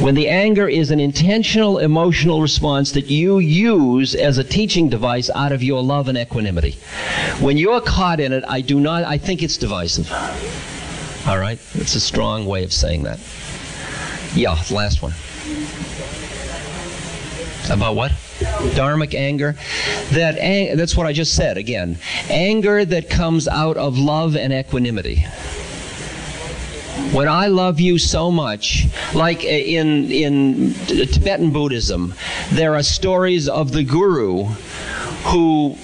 [0.00, 5.30] When the anger is an intentional emotional response that you use as a teaching device
[5.34, 6.72] out of your love and equanimity.
[7.40, 10.10] When you're caught in it, I do not, I think it's divisive.
[11.26, 11.58] All right?
[11.74, 13.18] It's a strong way of saying that.
[14.34, 15.14] Yeah, last one.
[17.70, 18.10] About what?
[18.74, 19.54] Dharmic anger.
[20.10, 21.98] That ang- that's what I just said again.
[22.28, 25.24] Anger that comes out of love and equanimity.
[27.12, 32.14] When I love you so much, like in in Tibetan Buddhism,
[32.52, 34.44] there are stories of the guru
[35.24, 35.76] who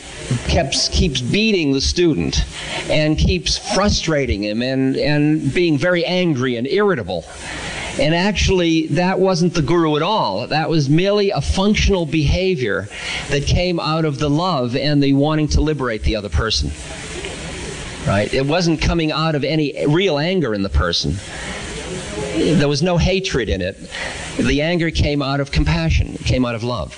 [0.47, 2.45] keeps keeps beating the student
[2.89, 7.25] and keeps frustrating him and and being very angry and irritable.
[7.99, 10.47] And actually, that wasn't the guru at all.
[10.47, 12.89] That was merely a functional behavior
[13.31, 16.71] that came out of the love and the wanting to liberate the other person.
[18.07, 18.33] Right?
[18.33, 21.17] It wasn't coming out of any real anger in the person.
[22.35, 23.77] There was no hatred in it.
[24.39, 26.97] The anger came out of compassion, it came out of love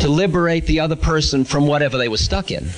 [0.00, 2.68] to liberate the other person from whatever they were stuck in.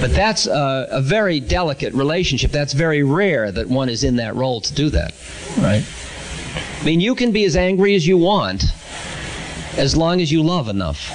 [0.00, 2.50] But that's a, a, very delicate relationship.
[2.50, 5.14] That's very rare that one is in that role to do that,
[5.58, 5.84] right?
[6.80, 8.64] I mean, you can be as angry as you want
[9.76, 11.10] as long as you love enough.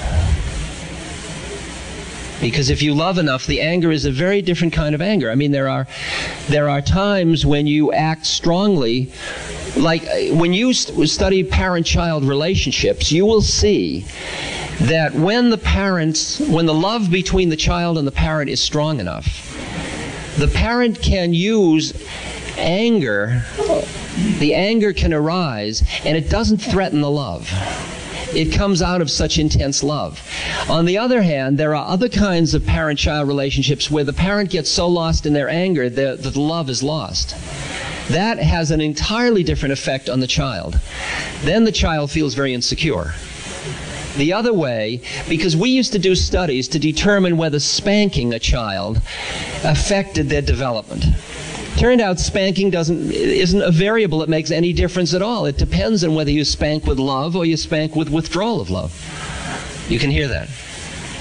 [2.41, 5.31] Because if you love enough, the anger is a very different kind of anger.
[5.31, 5.87] I mean, there are,
[6.47, 9.11] there are times when you act strongly
[9.77, 14.05] like uh, when you study parent child relationships, you will see
[14.81, 18.99] that when the parents, when the love between the child and the parent is strong
[18.99, 19.51] enough,
[20.37, 21.93] the parent can use
[22.57, 23.43] anger,
[24.39, 27.49] the anger can arise, and it doesn't threaten the love.
[28.35, 30.21] It comes out of such intense love.
[30.69, 34.49] On the other hand, there are other kinds of parent child relationships where the parent
[34.49, 37.35] gets so lost in their anger that the love is lost.
[38.09, 40.79] That has an entirely different effect on the child.
[41.43, 43.13] Then the child feels very insecure
[44.17, 48.97] the other way because we used to do studies to determine whether spanking a child
[49.63, 51.05] affected their development.
[51.77, 55.45] Turned out spanking doesn't isn't a variable that makes any difference at all.
[55.45, 58.93] It depends on whether you spank with love or you spank with withdrawal of love.
[59.89, 60.49] You can hear that.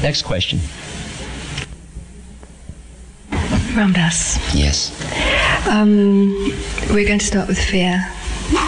[0.03, 0.61] Next question.
[3.75, 4.39] Ram Dass.
[4.55, 4.93] Yes.
[5.69, 6.33] Um,
[6.91, 8.05] we're going to start with fear.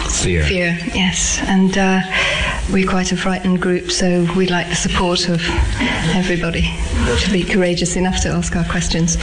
[0.09, 0.43] Fear.
[0.43, 1.39] Fear, yes.
[1.43, 2.01] And uh,
[2.73, 5.41] we're quite a frightened group, so we'd like the support of
[6.15, 6.73] everybody
[7.19, 9.17] to be courageous enough to ask our questions.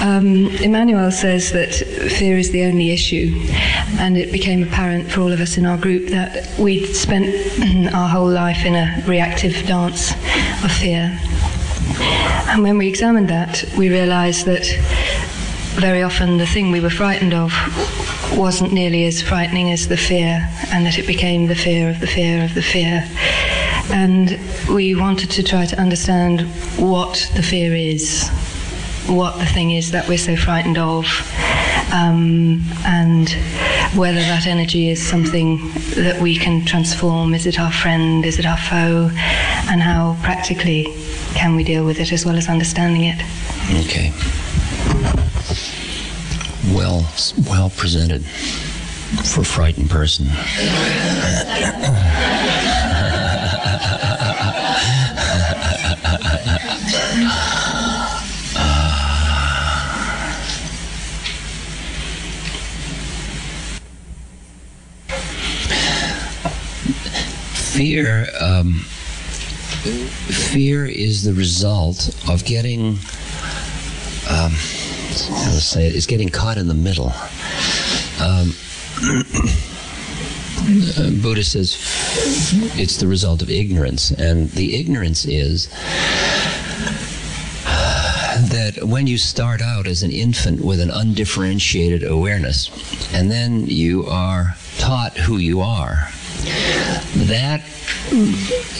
[0.00, 3.32] Um, Emmanuel says that fear is the only issue,
[3.98, 7.26] and it became apparent for all of us in our group that we'd spent
[7.94, 10.12] our whole life in a reactive dance
[10.62, 11.18] of fear.
[12.48, 14.66] And when we examined that, we realized that
[15.74, 17.52] very often the thing we were frightened of
[18.36, 22.06] wasn't nearly as frightening as the fear, and that it became the fear of the
[22.06, 23.08] fear of the fear.
[23.90, 26.42] And we wanted to try to understand
[26.78, 28.30] what the fear is,
[29.06, 31.04] what the thing is that we're so frightened of,
[31.92, 33.30] um, and
[33.96, 35.58] whether that energy is something
[35.96, 37.34] that we can transform.
[37.34, 38.24] Is it our friend?
[38.24, 39.10] Is it our foe?
[39.68, 40.84] And how practically
[41.34, 43.20] can we deal with it as well as understanding it?
[43.86, 44.12] Okay
[46.72, 47.06] well
[47.48, 50.26] well presented for a frightened person.
[67.74, 68.74] Fear um,
[70.52, 72.90] fear is the result of getting,
[74.30, 77.12] um, how to say it, is getting caught in the middle.
[78.20, 78.54] Um,
[81.20, 81.76] Buddha says
[82.78, 85.66] it's the result of ignorance, and the ignorance is
[88.50, 92.70] that when you start out as an infant with an undifferentiated awareness,
[93.12, 96.08] and then you are taught who you are,
[97.28, 97.62] that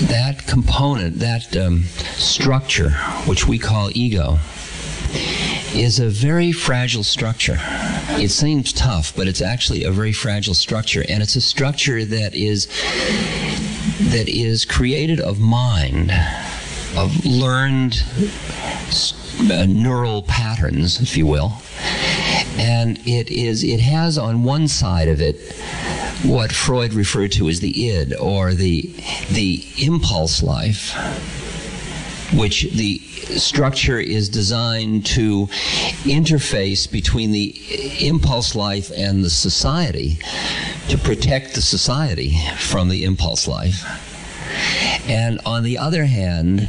[0.02, 1.84] that component, that um,
[2.16, 2.90] structure,
[3.26, 4.38] which we call ego,
[5.74, 7.56] is a very fragile structure.
[8.16, 12.34] It seems tough, but it's actually a very fragile structure, and it's a structure that
[12.34, 12.66] is
[14.10, 16.12] that is created of mind,
[16.96, 18.02] of learned
[19.50, 21.52] uh, neural patterns, if you will,
[22.56, 25.36] and it is it has on one side of it
[26.24, 28.90] what Freud referred to as the id or the
[29.30, 30.94] the impulse life
[32.32, 32.98] which the
[33.36, 35.46] structure is designed to
[36.04, 37.54] interface between the
[38.00, 40.18] impulse life and the society
[40.88, 43.84] to protect the society from the impulse life.
[45.08, 46.68] And on the other hand,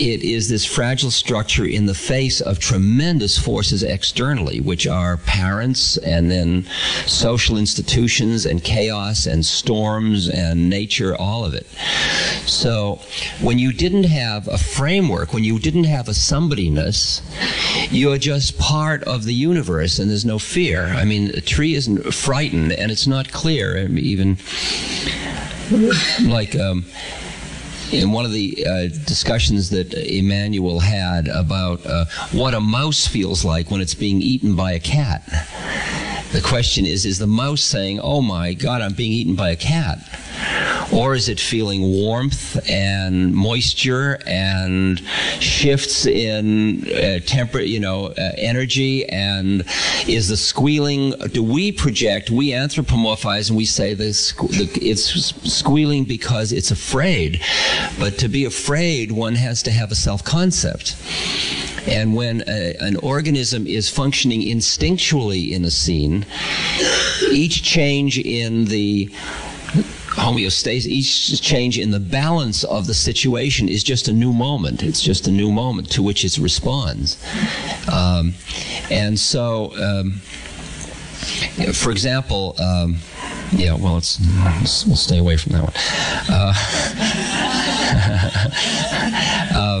[0.00, 5.98] it is this fragile structure in the face of tremendous forces externally, which are parents
[5.98, 6.64] and then
[7.06, 11.66] social institutions and chaos and storms and nature, all of it.
[12.46, 12.98] So
[13.42, 17.20] when you didn't have a framework, when you didn't have a somebodyness,
[17.90, 20.86] you're just part of the universe and there's no fear.
[20.86, 24.38] I mean, a tree isn't frightened and it's not clear, even
[26.22, 26.56] like.
[26.56, 26.86] Um,
[27.92, 33.44] in one of the uh, discussions that Emmanuel had about uh, what a mouse feels
[33.44, 35.22] like when it's being eaten by a cat.
[36.32, 39.56] The question is Is the mouse saying, Oh my God, I'm being eaten by a
[39.56, 39.98] cat?
[40.92, 45.00] Or is it feeling warmth and moisture and
[45.38, 49.08] shifts in uh, temper, you know, uh, energy?
[49.08, 49.64] And
[50.08, 55.04] is the squealing, do we project, we anthropomorphize and we say this, it's
[55.52, 57.40] squealing because it's afraid.
[57.98, 60.96] But to be afraid, one has to have a self concept.
[61.86, 66.26] And when a, an organism is functioning instinctually in a scene,
[67.30, 69.10] each change in the
[70.20, 74.82] homeostasis, each change in the balance of the situation is just a new moment.
[74.82, 77.16] It's just a new moment to which it responds.
[77.90, 78.34] Um,
[78.90, 80.20] and so, um,
[81.72, 82.98] for example, um,
[83.52, 84.18] yeah, well, it's,
[84.86, 85.72] we'll stay away from that one.
[86.28, 86.54] Uh,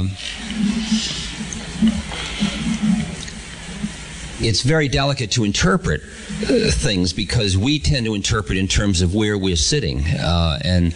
[4.42, 9.14] it's very delicate to interpret uh, things because we tend to interpret in terms of
[9.14, 10.02] where we're sitting.
[10.18, 10.94] Uh, and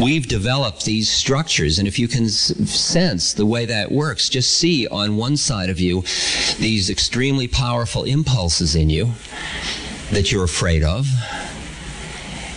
[0.00, 1.78] we've developed these structures.
[1.78, 5.70] And if you can s- sense the way that works, just see on one side
[5.70, 6.02] of you
[6.58, 9.12] these extremely powerful impulses in you
[10.12, 11.08] that you're afraid of.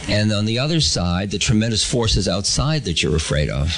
[0.08, 3.76] And on the other side, the tremendous forces outside that you're afraid of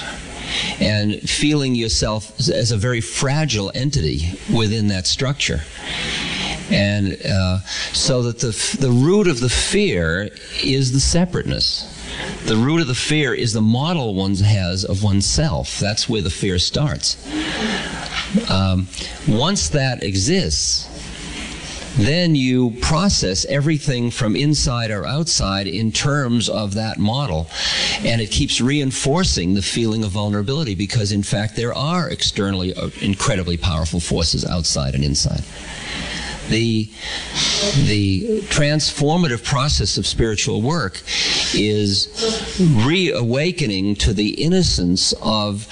[0.79, 5.61] and feeling yourself as a very fragile entity within that structure
[6.71, 7.59] and uh,
[7.93, 10.29] so that the the root of the fear
[10.63, 11.95] is the separateness.
[12.45, 15.79] The root of the fear is the model one has of oneself.
[15.79, 17.17] That's where the fear starts.
[18.49, 18.87] Um,
[19.27, 20.87] once that exists,
[21.97, 27.47] then you process everything from inside or outside in terms of that model.
[27.99, 32.89] And it keeps reinforcing the feeling of vulnerability because, in fact, there are externally uh,
[33.01, 35.43] incredibly powerful forces outside and inside
[36.49, 36.89] the
[37.85, 41.01] the transformative process of spiritual work
[41.53, 42.07] is
[42.85, 45.67] reawakening to the innocence of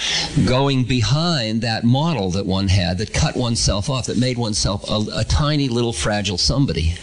[0.45, 5.19] going behind that model that one had that cut oneself off, that made oneself a,
[5.19, 6.95] a tiny little fragile somebody.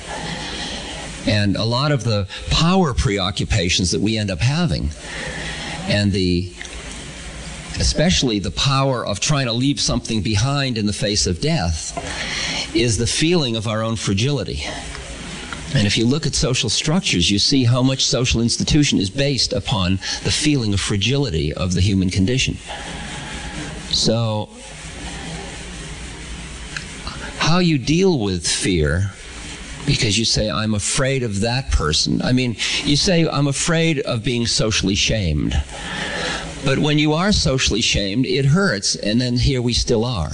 [1.27, 4.91] And a lot of the power preoccupations that we end up having
[5.89, 6.53] and the
[7.81, 12.99] especially the power of trying to leave something behind in the face of death is
[12.99, 14.65] the feeling of our own fragility.
[15.75, 19.53] And if you look at social structures, you see how much social institution is based
[19.53, 22.57] upon the feeling of fragility of the human condition.
[23.91, 24.49] So,
[27.39, 29.11] how you deal with fear,
[29.85, 32.23] because you say, I'm afraid of that person.
[32.23, 35.61] I mean, you say, I'm afraid of being socially shamed.
[36.65, 40.31] But when you are socially shamed, it hurts, and then here we still are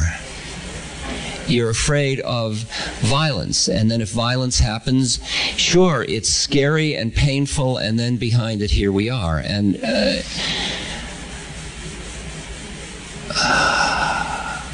[1.51, 2.59] you're afraid of
[3.01, 3.69] violence.
[3.69, 5.21] And then if violence happens,
[5.57, 9.39] sure, it's scary and painful, and then behind it, here we are.
[9.39, 10.23] And uh,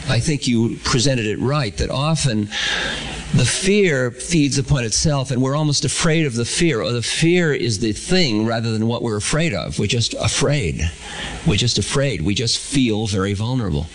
[0.09, 2.49] I think you presented it right that often
[3.35, 7.53] the fear feeds upon itself and we're almost afraid of the fear or the fear
[7.53, 10.81] is the thing rather than what we're afraid of we're just afraid
[11.47, 13.87] we're just afraid we just feel very vulnerable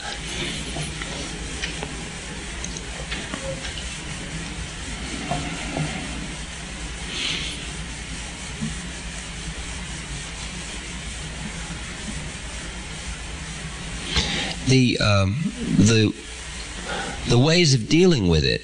[14.72, 15.36] the um,
[15.78, 16.16] the
[17.28, 18.62] the ways of dealing with it.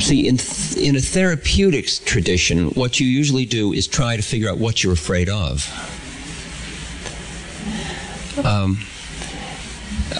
[0.00, 4.48] See, in th- in a therapeutics tradition, what you usually do is try to figure
[4.48, 5.66] out what you're afraid of.
[8.44, 8.78] Um,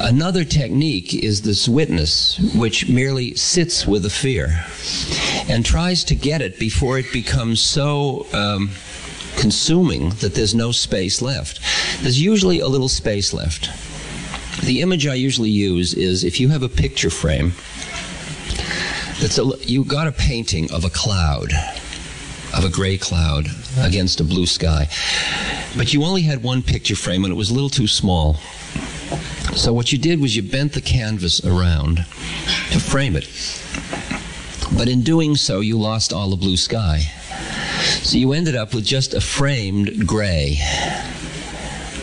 [0.00, 4.64] another technique is this witness, which merely sits with the fear
[5.48, 8.26] and tries to get it before it becomes so.
[8.32, 8.70] Um,
[9.36, 11.60] consuming that there's no space left.
[12.02, 13.70] There's usually a little space left.
[14.70, 17.54] The image I usually use is if you have a picture frame
[19.20, 21.52] that's a, you got a painting of a cloud,
[22.56, 23.48] of a gray cloud
[23.80, 24.86] against a blue sky,
[25.76, 28.34] but you only had one picture frame and it was a little too small.
[29.56, 32.06] So what you did was you bent the canvas around
[32.70, 33.26] to frame it.
[34.78, 37.00] But in doing so, you lost all the blue sky.
[38.02, 40.58] So you ended up with just a framed gray.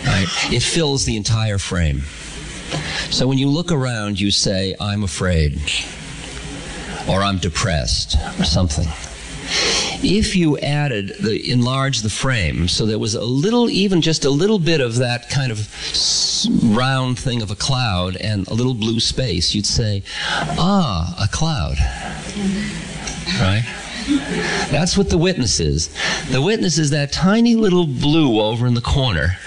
[0.05, 0.27] Right?
[0.51, 2.03] It fills the entire frame.
[3.09, 5.61] So when you look around, you say, I'm afraid,
[7.09, 8.87] or I'm depressed, or something.
[10.03, 14.29] If you added the enlarge the frame so there was a little, even just a
[14.29, 15.69] little bit of that kind of
[16.75, 20.03] round thing of a cloud and a little blue space, you'd say,
[20.59, 21.77] ah, a cloud.
[23.39, 23.63] Right?
[24.07, 25.89] That's what the witness is.
[26.29, 29.37] The witness is that tiny little blue over in the corner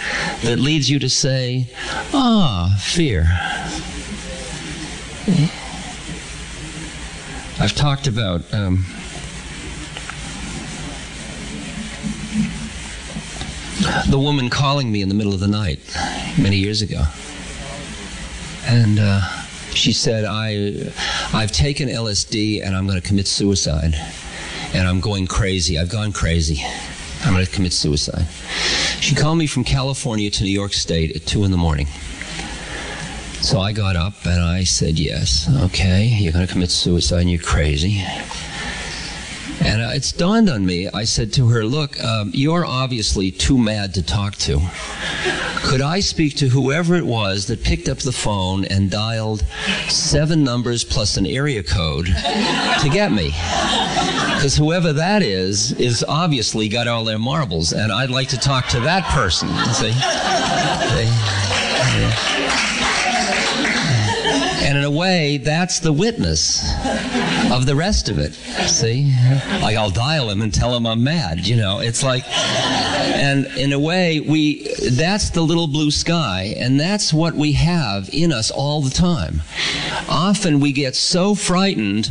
[0.43, 1.69] that leads you to say,
[2.13, 3.27] ah, fear.
[7.59, 8.85] I've talked about um,
[14.11, 15.81] the woman calling me in the middle of the night
[16.39, 17.03] many years ago.
[18.67, 19.21] And uh,
[19.73, 20.93] she said, I,
[21.33, 23.95] I've taken LSD and I'm going to commit suicide
[24.75, 25.79] and I'm going crazy.
[25.79, 26.63] I've gone crazy.
[27.25, 28.27] I'm going to commit suicide.
[29.01, 31.87] She called me from California to New York State at 2 in the morning.
[33.43, 37.31] So I got up and I said, Yes, okay, you're going to commit suicide and
[37.31, 38.03] you're crazy.
[39.61, 40.89] And uh, it's dawned on me.
[40.89, 44.61] I said to her, Look, um, you're obviously too mad to talk to.
[45.63, 49.45] Could I speak to whoever it was that picked up the phone and dialed
[49.89, 53.27] seven numbers plus an area code to get me?
[54.35, 58.69] Because whoever that is, is obviously got all their marbles, and I'd like to talk
[58.69, 59.49] to that person.
[59.75, 59.93] See?
[64.31, 66.63] And in a way, that's the witness
[67.51, 68.35] of the rest of it.
[68.69, 69.15] See?
[69.61, 71.81] Like I'll dial him and tell him I'm mad, you know.
[71.81, 77.35] It's like and in a way we that's the little blue sky and that's what
[77.35, 79.43] we have in us all the time.
[80.09, 82.11] Often we get so frightened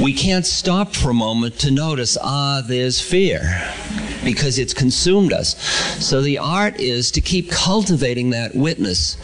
[0.00, 3.42] we can't stop for a moment to notice ah there's fear
[4.26, 5.56] because it's consumed us.
[6.04, 9.16] So the art is to keep cultivating that witness,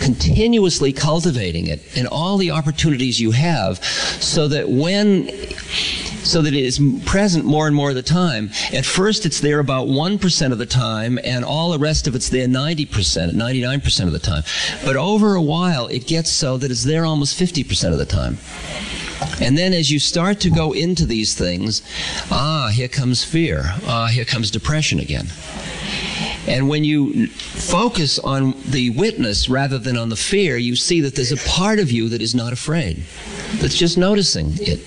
[0.00, 5.30] continuously cultivating it in all the opportunities you have, so that when
[6.24, 8.50] so that it is present more and more of the time.
[8.72, 12.30] At first, it's there about 1% of the time, and all the rest of it's
[12.30, 14.42] there 90%, 99% of the time.
[14.84, 18.38] But over a while, it gets so that it's there almost 50% of the time.
[19.40, 21.82] And then as you start to go into these things,
[22.30, 23.62] ah, here comes fear.
[23.86, 25.26] Ah, here comes depression again.
[26.46, 31.14] And when you focus on the witness rather than on the fear, you see that
[31.14, 33.02] there's a part of you that is not afraid,
[33.60, 34.86] that's just noticing it.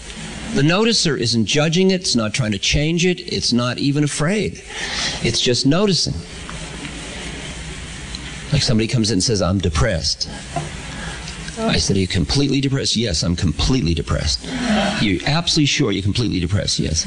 [0.53, 4.61] The noticer isn't judging it, it's not trying to change it, it's not even afraid.
[5.23, 6.13] It's just noticing.
[8.53, 10.29] Like somebody comes in and says, I'm depressed.
[11.59, 12.95] I said, Are you completely depressed?
[12.95, 14.43] Yes, I'm completely depressed.
[15.01, 16.79] You're absolutely sure you're completely depressed?
[16.79, 17.05] Yes.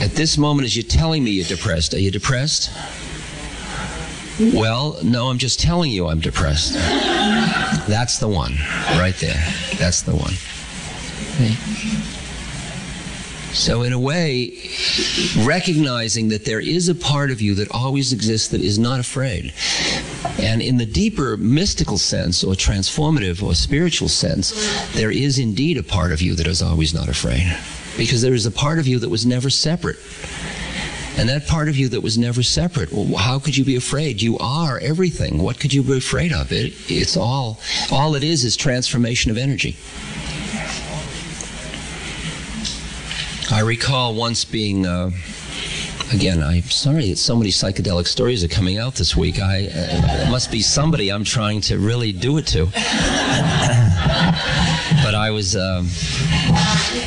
[0.00, 2.70] At this moment, as you're telling me you're depressed, are you depressed?
[4.54, 6.72] Well, no, I'm just telling you I'm depressed.
[7.86, 8.54] That's the one,
[8.98, 9.42] right there.
[9.78, 10.32] That's the one.
[13.52, 14.56] So, in a way,
[15.38, 19.52] recognizing that there is a part of you that always exists that is not afraid.
[20.38, 24.52] And in the deeper mystical sense, or transformative, or spiritual sense,
[24.92, 27.56] there is indeed a part of you that is always not afraid.
[27.96, 29.96] Because there is a part of you that was never separate.
[31.16, 34.22] And that part of you that was never separate, well, how could you be afraid?
[34.22, 35.42] You are everything.
[35.42, 36.52] What could you be afraid of?
[36.52, 37.58] It, it's all,
[37.90, 39.76] all it is is transformation of energy.
[43.50, 45.10] I recall once being, uh,
[46.12, 49.40] again, I'm sorry that so many psychedelic stories are coming out this week.
[49.40, 52.66] I uh, must be somebody I'm trying to really do it to.
[55.04, 55.88] but I was um,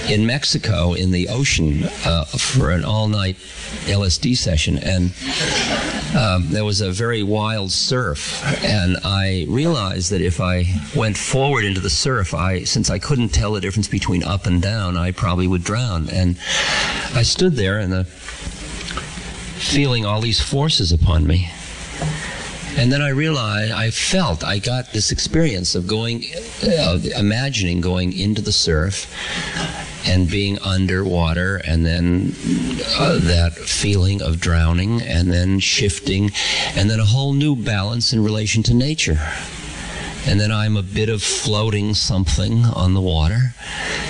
[0.10, 3.36] in Mexico in the ocean uh, for an all-night
[3.86, 5.12] LSD session, and
[6.18, 11.66] um, there was a very wild surf, and I realized that if I went forward
[11.66, 15.12] into the surf, I since I couldn't tell the difference between up and down, I
[15.12, 16.10] probably would drown.
[16.10, 16.38] And
[17.16, 18.08] I stood there and the
[19.64, 21.50] feeling all these forces upon me.
[22.76, 26.24] And then I realized, I felt, I got this experience of going,
[26.64, 29.14] uh, imagining going into the surf
[30.08, 32.34] and being underwater, and then
[32.98, 36.32] uh, that feeling of drowning, and then shifting,
[36.76, 39.20] and then a whole new balance in relation to nature.
[40.26, 43.54] And then I'm a bit of floating something on the water,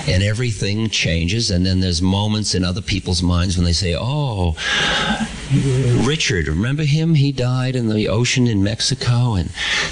[0.08, 1.52] and everything changes.
[1.52, 4.56] And then there's moments in other people's minds when they say, Oh,
[5.54, 7.14] Richard, remember him?
[7.14, 9.50] He died in the ocean in Mexico, and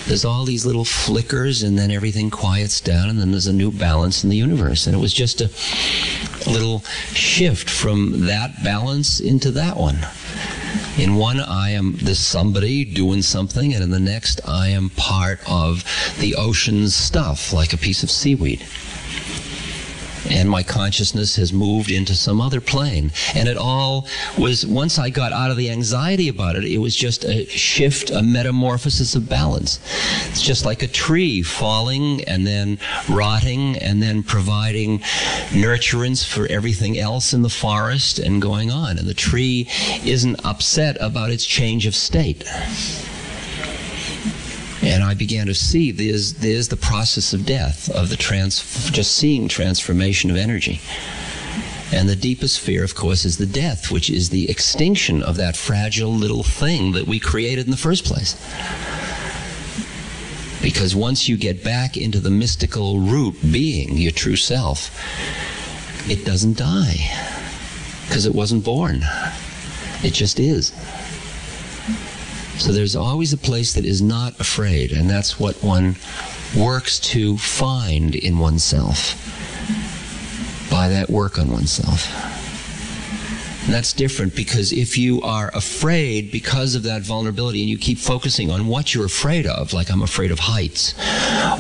[0.08, 3.72] there's all these little flickers, and then everything quiets down, and then there's a new
[3.72, 4.88] balance in the universe.
[4.88, 5.50] And it was just a,
[6.50, 6.80] little
[7.14, 10.00] shift from that balance into that one.
[10.98, 15.40] In one, I am this somebody doing something, and in the next, I am part
[15.48, 15.84] of
[16.20, 18.66] the ocean's stuff, like a piece of seaweed.
[20.32, 23.12] And my consciousness has moved into some other plane.
[23.36, 24.08] And it all
[24.38, 28.12] was, once I got out of the anxiety about it, it was just a shift,
[28.12, 29.80] a metamorphosis of balance.
[30.30, 32.80] It's just like a tree falling and then
[33.10, 35.00] rotting and then providing
[35.50, 38.98] nurturance for everything else in the forest and going on.
[38.98, 39.68] And the tree
[40.06, 42.44] isn't upset about its change of state.
[44.82, 49.16] And I began to see there's, there's the process of death, of the trans, just
[49.16, 50.82] seeing transformation of energy.
[51.94, 55.58] And the deepest fear, of course, is the death, which is the extinction of that
[55.58, 58.36] fragile little thing that we created in the first place.
[60.62, 64.90] Because once you get back into the mystical root being, your true self,
[66.10, 67.10] it doesn't die.
[68.08, 69.02] Because it wasn't born.
[70.04, 70.72] It just is.
[72.58, 75.96] So there's always a place that is not afraid, and that's what one
[76.56, 79.16] works to find in oneself
[80.70, 82.08] by that work on oneself.
[83.66, 88.00] And that's different because if you are afraid because of that vulnerability and you keep
[88.00, 90.96] focusing on what you're afraid of, like I'm afraid of heights,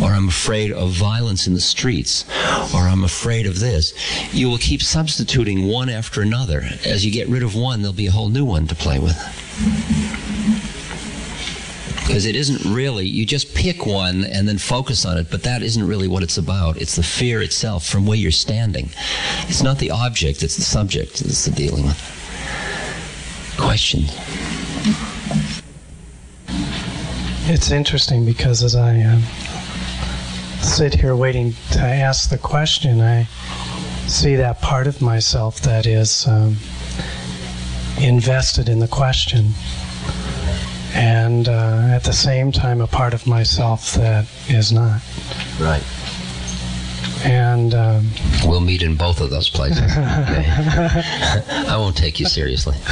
[0.01, 2.25] or I'm afraid of violence in the streets,
[2.73, 3.93] or I'm afraid of this,
[4.33, 6.63] you will keep substituting one after another.
[6.85, 9.15] As you get rid of one, there'll be a whole new one to play with
[12.01, 15.61] because it isn't really you just pick one and then focus on it but that
[15.61, 16.77] isn't really what it's about.
[16.77, 18.89] It's the fear itself from where you're standing.
[19.47, 21.99] It's not the object it's the subject that's the dealing with.
[23.57, 24.03] Question.
[27.53, 29.19] It's interesting because as i uh,
[30.61, 33.23] sit here waiting to ask the question i
[34.07, 36.55] see that part of myself that is um,
[37.99, 39.47] invested in the question
[40.93, 45.01] and uh, at the same time a part of myself that is not.
[45.59, 45.83] right
[47.23, 48.09] And um,
[48.45, 52.75] we'll meet in both of those places i won't take you seriously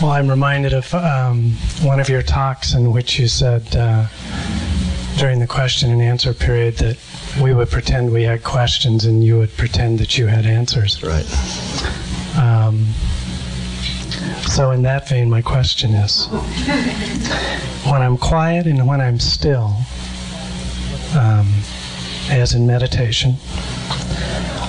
[0.00, 4.06] well, I'm reminded of um, one of your talks in which you said uh,
[5.18, 6.96] during the question and answer period that
[7.42, 11.02] we would pretend we had questions and you would pretend that you had answers.
[11.02, 11.26] right
[12.38, 12.86] Um,
[14.56, 16.28] so, in that vein, my question is
[17.84, 19.76] when I'm quiet and when I'm still,
[21.14, 21.52] um,
[22.30, 23.34] as in meditation,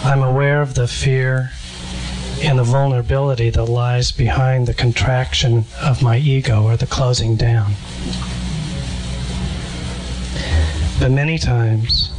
[0.03, 1.51] I'm aware of the fear
[2.41, 7.71] and the vulnerability that lies behind the contraction of my ego or the closing down.
[10.99, 12.11] But many times,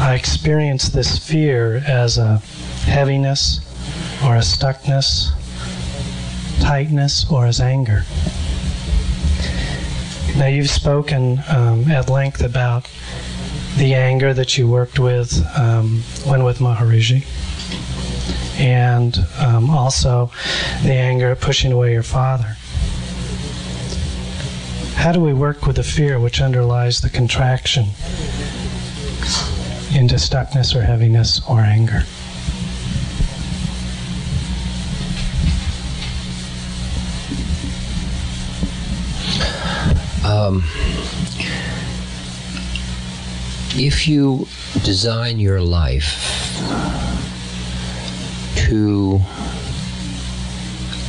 [0.00, 2.38] I experience this fear as a
[2.84, 3.60] heaviness
[4.24, 5.37] or a stuckness
[6.68, 8.04] tightness or as anger.
[10.36, 12.86] Now, you've spoken um, at length about
[13.78, 17.24] the anger that you worked with um, when with Maharaji,
[18.60, 20.30] and um, also
[20.82, 22.54] the anger at pushing away your father.
[24.94, 27.86] How do we work with the fear which underlies the contraction
[29.98, 32.02] into stuckness or heaviness or anger?
[40.38, 40.62] Um,
[43.74, 44.46] if you
[44.84, 46.14] design your life
[48.56, 49.20] to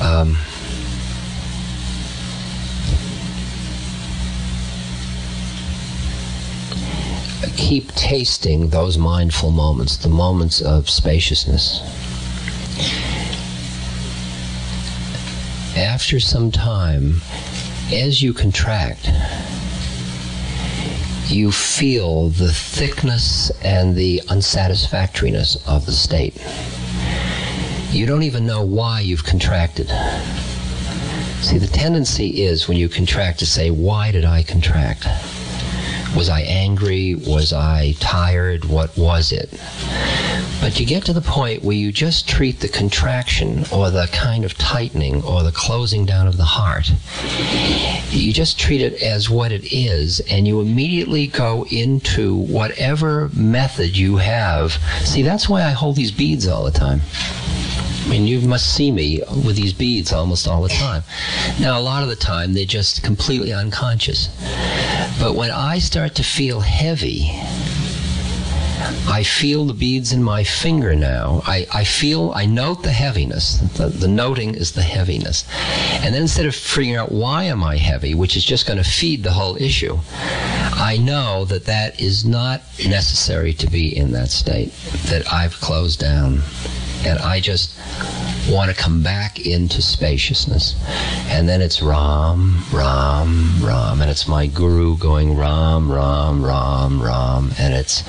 [0.02, 0.36] um,
[7.56, 11.82] keep tasting those mindful moments, the moments of spaciousness.
[15.78, 17.22] After some time,
[17.92, 19.10] as you contract,
[21.28, 26.36] you feel the thickness and the unsatisfactoriness of the state.
[27.92, 29.88] You don't even know why you've contracted.
[31.42, 35.08] See, the tendency is when you contract to say, Why did I contract?
[36.16, 37.16] Was I angry?
[37.16, 38.66] Was I tired?
[38.66, 39.50] What was it?
[40.70, 44.46] But you get to the point where you just treat the contraction or the kind
[44.46, 46.92] of tightening or the closing down of the heart.
[48.12, 53.98] You just treat it as what it is, and you immediately go into whatever method
[53.98, 54.74] you have.
[55.02, 57.02] See, that's why I hold these beads all the time.
[58.06, 61.02] I mean, you must see me with these beads almost all the time.
[61.60, 64.28] Now, a lot of the time, they're just completely unconscious.
[65.20, 67.32] But when I start to feel heavy,
[69.08, 71.42] I feel the beads in my finger now.
[71.46, 73.58] I, I feel, I note the heaviness.
[73.78, 75.46] The, the noting is the heaviness.
[76.04, 78.90] And then instead of figuring out why am I heavy, which is just going to
[78.90, 84.30] feed the whole issue, I know that that is not necessary to be in that
[84.30, 84.72] state,
[85.08, 86.42] that I've closed down.
[87.06, 87.78] And I just
[88.50, 90.76] want to come back into spaciousness.
[91.28, 97.52] And then it's Ram, Ram, Ram, and it's my guru going Ram, Ram, Ram, Ram,
[97.60, 98.04] and it's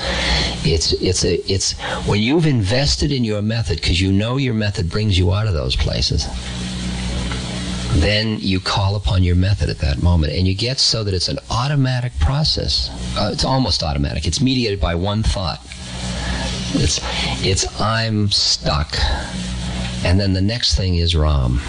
[0.64, 4.90] it's it's a it's when you've invested in your method because you know your method
[4.90, 6.26] brings you out of those places.
[7.94, 11.28] Then you call upon your method at that moment, and you get so that it's
[11.28, 12.88] an automatic process.
[13.18, 14.26] Uh, it's almost automatic.
[14.26, 15.60] It's mediated by one thought.
[16.74, 17.00] It's
[17.44, 18.96] it's I'm stuck.
[20.04, 21.60] And then the next thing is Ram.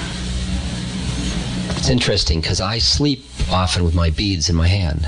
[1.78, 5.08] It's interesting because I sleep often with my beads in my hand.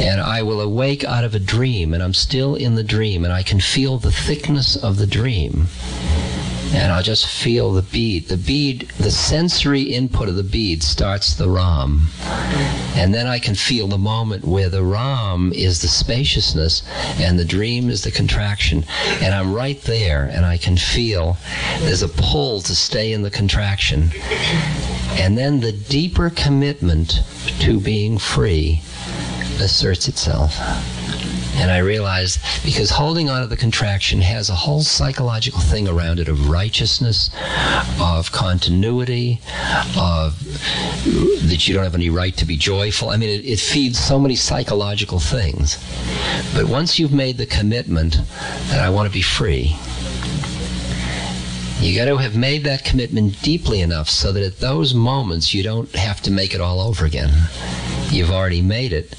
[0.00, 3.32] And I will awake out of a dream, and I'm still in the dream, and
[3.32, 5.68] I can feel the thickness of the dream
[6.72, 8.28] and I'll just feel the bead.
[8.28, 12.08] The bead, the sensory input of the bead starts the Ram.
[12.96, 16.82] And then I can feel the moment where the Ram is the spaciousness
[17.18, 18.84] and the dream is the contraction.
[19.20, 21.36] And I'm right there and I can feel
[21.80, 24.10] there's a pull to stay in the contraction.
[25.18, 27.20] And then the deeper commitment
[27.60, 28.82] to being free
[29.60, 30.58] asserts itself.
[31.54, 36.18] And I realized because holding on to the contraction has a whole psychological thing around
[36.18, 37.30] it of righteousness,
[38.00, 39.40] of continuity,
[39.96, 40.42] of
[41.48, 43.10] that you don't have any right to be joyful.
[43.10, 45.78] I mean, it, it feeds so many psychological things.
[46.54, 48.16] But once you've made the commitment
[48.68, 49.76] that I want to be free,
[51.80, 55.64] you got to have made that commitment deeply enough so that at those moments you
[55.64, 57.30] don't have to make it all over again.
[58.12, 59.14] You've already made it.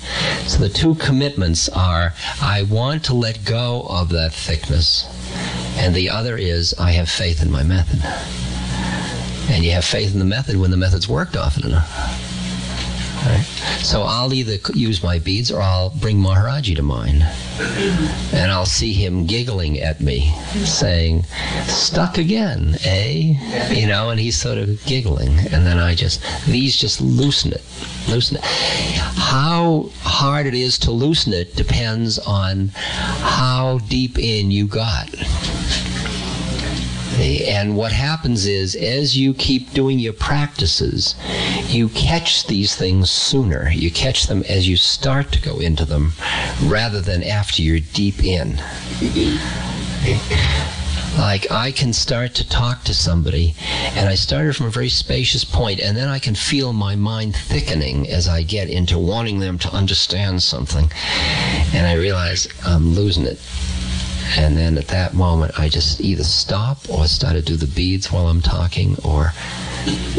[0.45, 5.05] So the two commitments are I want to let go of that thickness,
[5.77, 7.99] and the other is I have faith in my method.
[9.49, 12.32] And you have faith in the method when the method's worked often enough.
[13.83, 17.23] So I'll either use my beads or I'll bring Maharaji to mind.
[18.33, 21.25] And I'll see him giggling at me, saying,
[21.67, 23.73] Stuck again, eh?
[23.73, 25.37] You know, and he's sort of giggling.
[25.51, 27.63] And then I just, these just loosen it.
[28.07, 28.43] Loosen it.
[28.43, 35.09] How hard it is to loosen it depends on how deep in you got.
[37.19, 41.15] And what happens is, as you keep doing your practices,
[41.69, 43.69] you catch these things sooner.
[43.69, 46.13] You catch them as you start to go into them
[46.63, 48.61] rather than after you're deep in.
[51.17, 53.53] Like, I can start to talk to somebody,
[53.95, 57.35] and I started from a very spacious point, and then I can feel my mind
[57.35, 60.91] thickening as I get into wanting them to understand something.
[61.73, 63.39] And I realize I'm losing it.
[64.37, 68.11] And then at that moment, I just either stop or start to do the beads
[68.11, 69.33] while I'm talking, or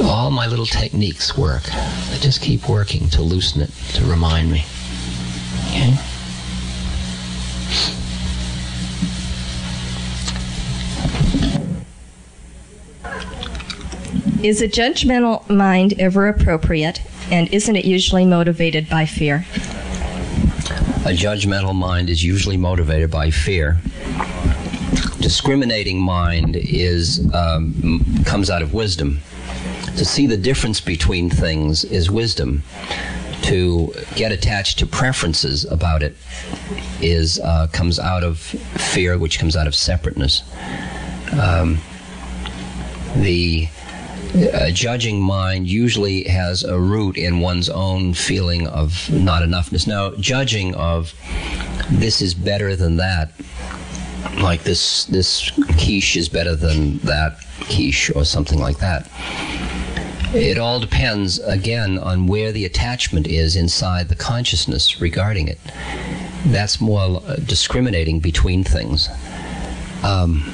[0.02, 1.62] all my little techniques work.
[1.74, 4.64] I just keep working to loosen it, to remind me.
[5.68, 5.96] Okay?
[14.42, 17.00] Is a judgmental mind ever appropriate,
[17.30, 19.46] and isn't it usually motivated by fear?
[21.06, 23.78] A judgmental mind is usually motivated by fear.
[25.20, 29.20] Discriminating mind is um, comes out of wisdom.
[29.97, 32.62] To see the difference between things is wisdom.
[33.45, 36.16] to get attached to preferences about it
[37.03, 40.42] is uh, comes out of fear, which comes out of separateness.
[41.38, 41.78] Um,
[43.16, 43.68] the
[44.53, 49.86] uh, judging mind usually has a root in one's own feeling of not enoughness.
[49.86, 51.12] Now, judging of
[51.90, 53.30] this is better than that,
[54.38, 59.07] like this this quiche is better than that quiche or something like that.
[60.35, 65.61] It all depends again on where the attachment is inside the consciousness regarding it.
[66.47, 69.09] That's more uh, discriminating between things.
[70.03, 70.53] Um,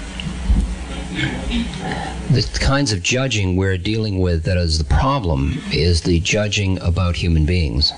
[2.30, 7.16] the kinds of judging we're dealing with that is the problem is the judging about
[7.16, 7.92] human beings.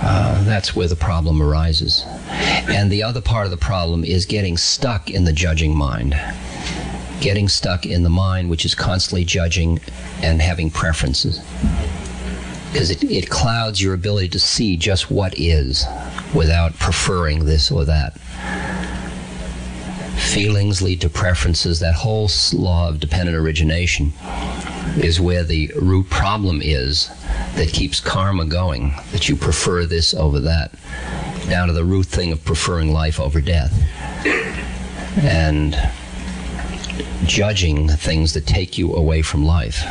[0.00, 2.04] Uh, that's where the problem arises.
[2.68, 6.14] And the other part of the problem is getting stuck in the judging mind.
[7.20, 9.80] Getting stuck in the mind which is constantly judging
[10.22, 11.40] and having preferences.
[12.72, 15.86] Because it, it clouds your ability to see just what is
[16.34, 18.18] without preferring this or that
[20.18, 21.80] feelings lead to preferences.
[21.80, 24.12] That whole law of dependent origination
[24.96, 27.10] is where the root problem is
[27.54, 30.72] that keeps karma going, that you prefer this over that,
[31.48, 33.72] down to the root thing of preferring life over death.
[35.22, 35.74] And
[37.24, 39.82] judging things that take you away from life.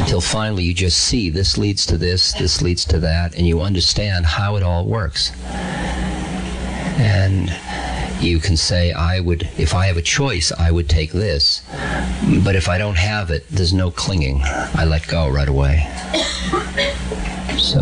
[0.00, 3.60] Until finally you just see this leads to this, this leads to that, and you
[3.60, 5.32] understand how it all works.
[7.00, 7.50] And
[8.20, 11.62] you can say, I would, if I have a choice, I would take this.
[12.44, 14.40] But if I don't have it, there's no clinging.
[14.42, 15.86] I let go right away.
[17.58, 17.80] So,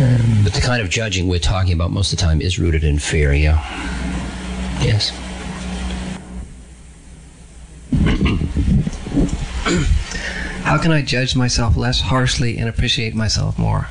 [0.00, 2.84] um, but the kind of judging we're talking about most of the time is rooted
[2.84, 3.58] in fear, yeah.
[4.82, 5.12] Yes.
[10.62, 13.88] How can I judge myself less harshly and appreciate myself more?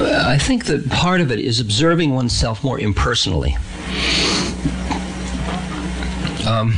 [0.00, 3.56] I think that part of it is observing oneself more impersonally.
[6.46, 6.74] Um,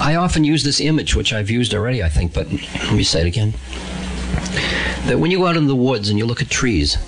[0.00, 3.20] I often use this image, which I've used already, I think, but let me say
[3.20, 3.52] it again.
[5.06, 6.98] That when you go out in the woods and you look at trees,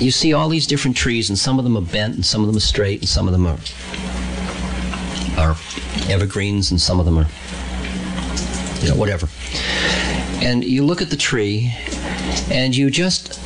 [0.00, 2.46] you see all these different trees, and some of them are bent, and some of
[2.46, 3.58] them are straight, and some of them are
[5.38, 5.56] are
[6.08, 7.26] evergreens, and some of them are,
[8.80, 9.28] you know, whatever.
[10.42, 11.72] And you look at the tree,
[12.50, 13.40] and you just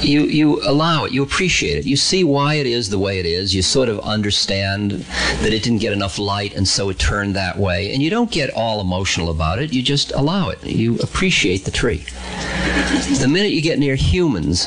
[0.00, 3.26] you you allow it, you appreciate it, you see why it is the way it
[3.26, 3.54] is.
[3.54, 4.92] You sort of understand
[5.42, 7.92] that it didn't get enough light, and so it turned that way.
[7.92, 9.72] And you don't get all emotional about it.
[9.72, 10.64] You just allow it.
[10.64, 12.04] You appreciate the tree.
[13.18, 14.66] The minute you get near humans,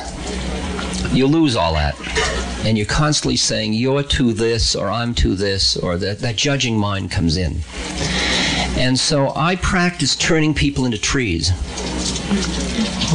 [1.12, 1.96] you lose all that.
[2.66, 6.78] And you're constantly saying, you're to this, or I'm to this, or that, that judging
[6.78, 7.58] mind comes in.
[8.78, 11.52] And so I practice turning people into trees,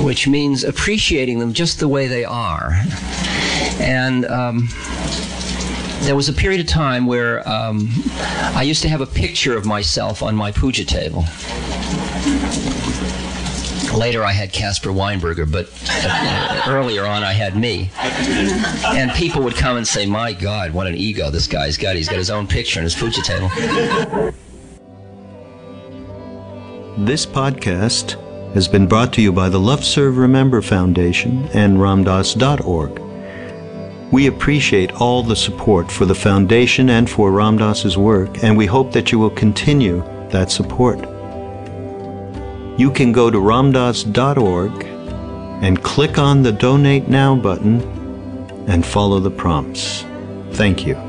[0.04, 2.72] which means appreciating them just the way they are.
[3.80, 4.68] And um,
[6.00, 7.88] there was a period of time where um,
[8.54, 11.24] I used to have a picture of myself on my puja table.
[13.96, 15.68] Later, I had Caspar Weinberger, but
[16.68, 17.90] earlier on, I had me.
[18.84, 21.96] And people would come and say, My God, what an ego this guy's got.
[21.96, 23.48] He's got his own picture on his puja table.
[26.98, 28.16] This podcast
[28.58, 32.98] has been brought to you by the Love Serve Remember Foundation and RamDass.org.
[34.10, 38.66] We appreciate all the support for the foundation and for Ram Dass's work, and we
[38.66, 40.98] hope that you will continue that support.
[42.80, 44.84] You can go to ramdass.org
[45.62, 47.80] and click on the Donate Now button
[48.66, 50.02] and follow the prompts.
[50.50, 51.07] Thank you.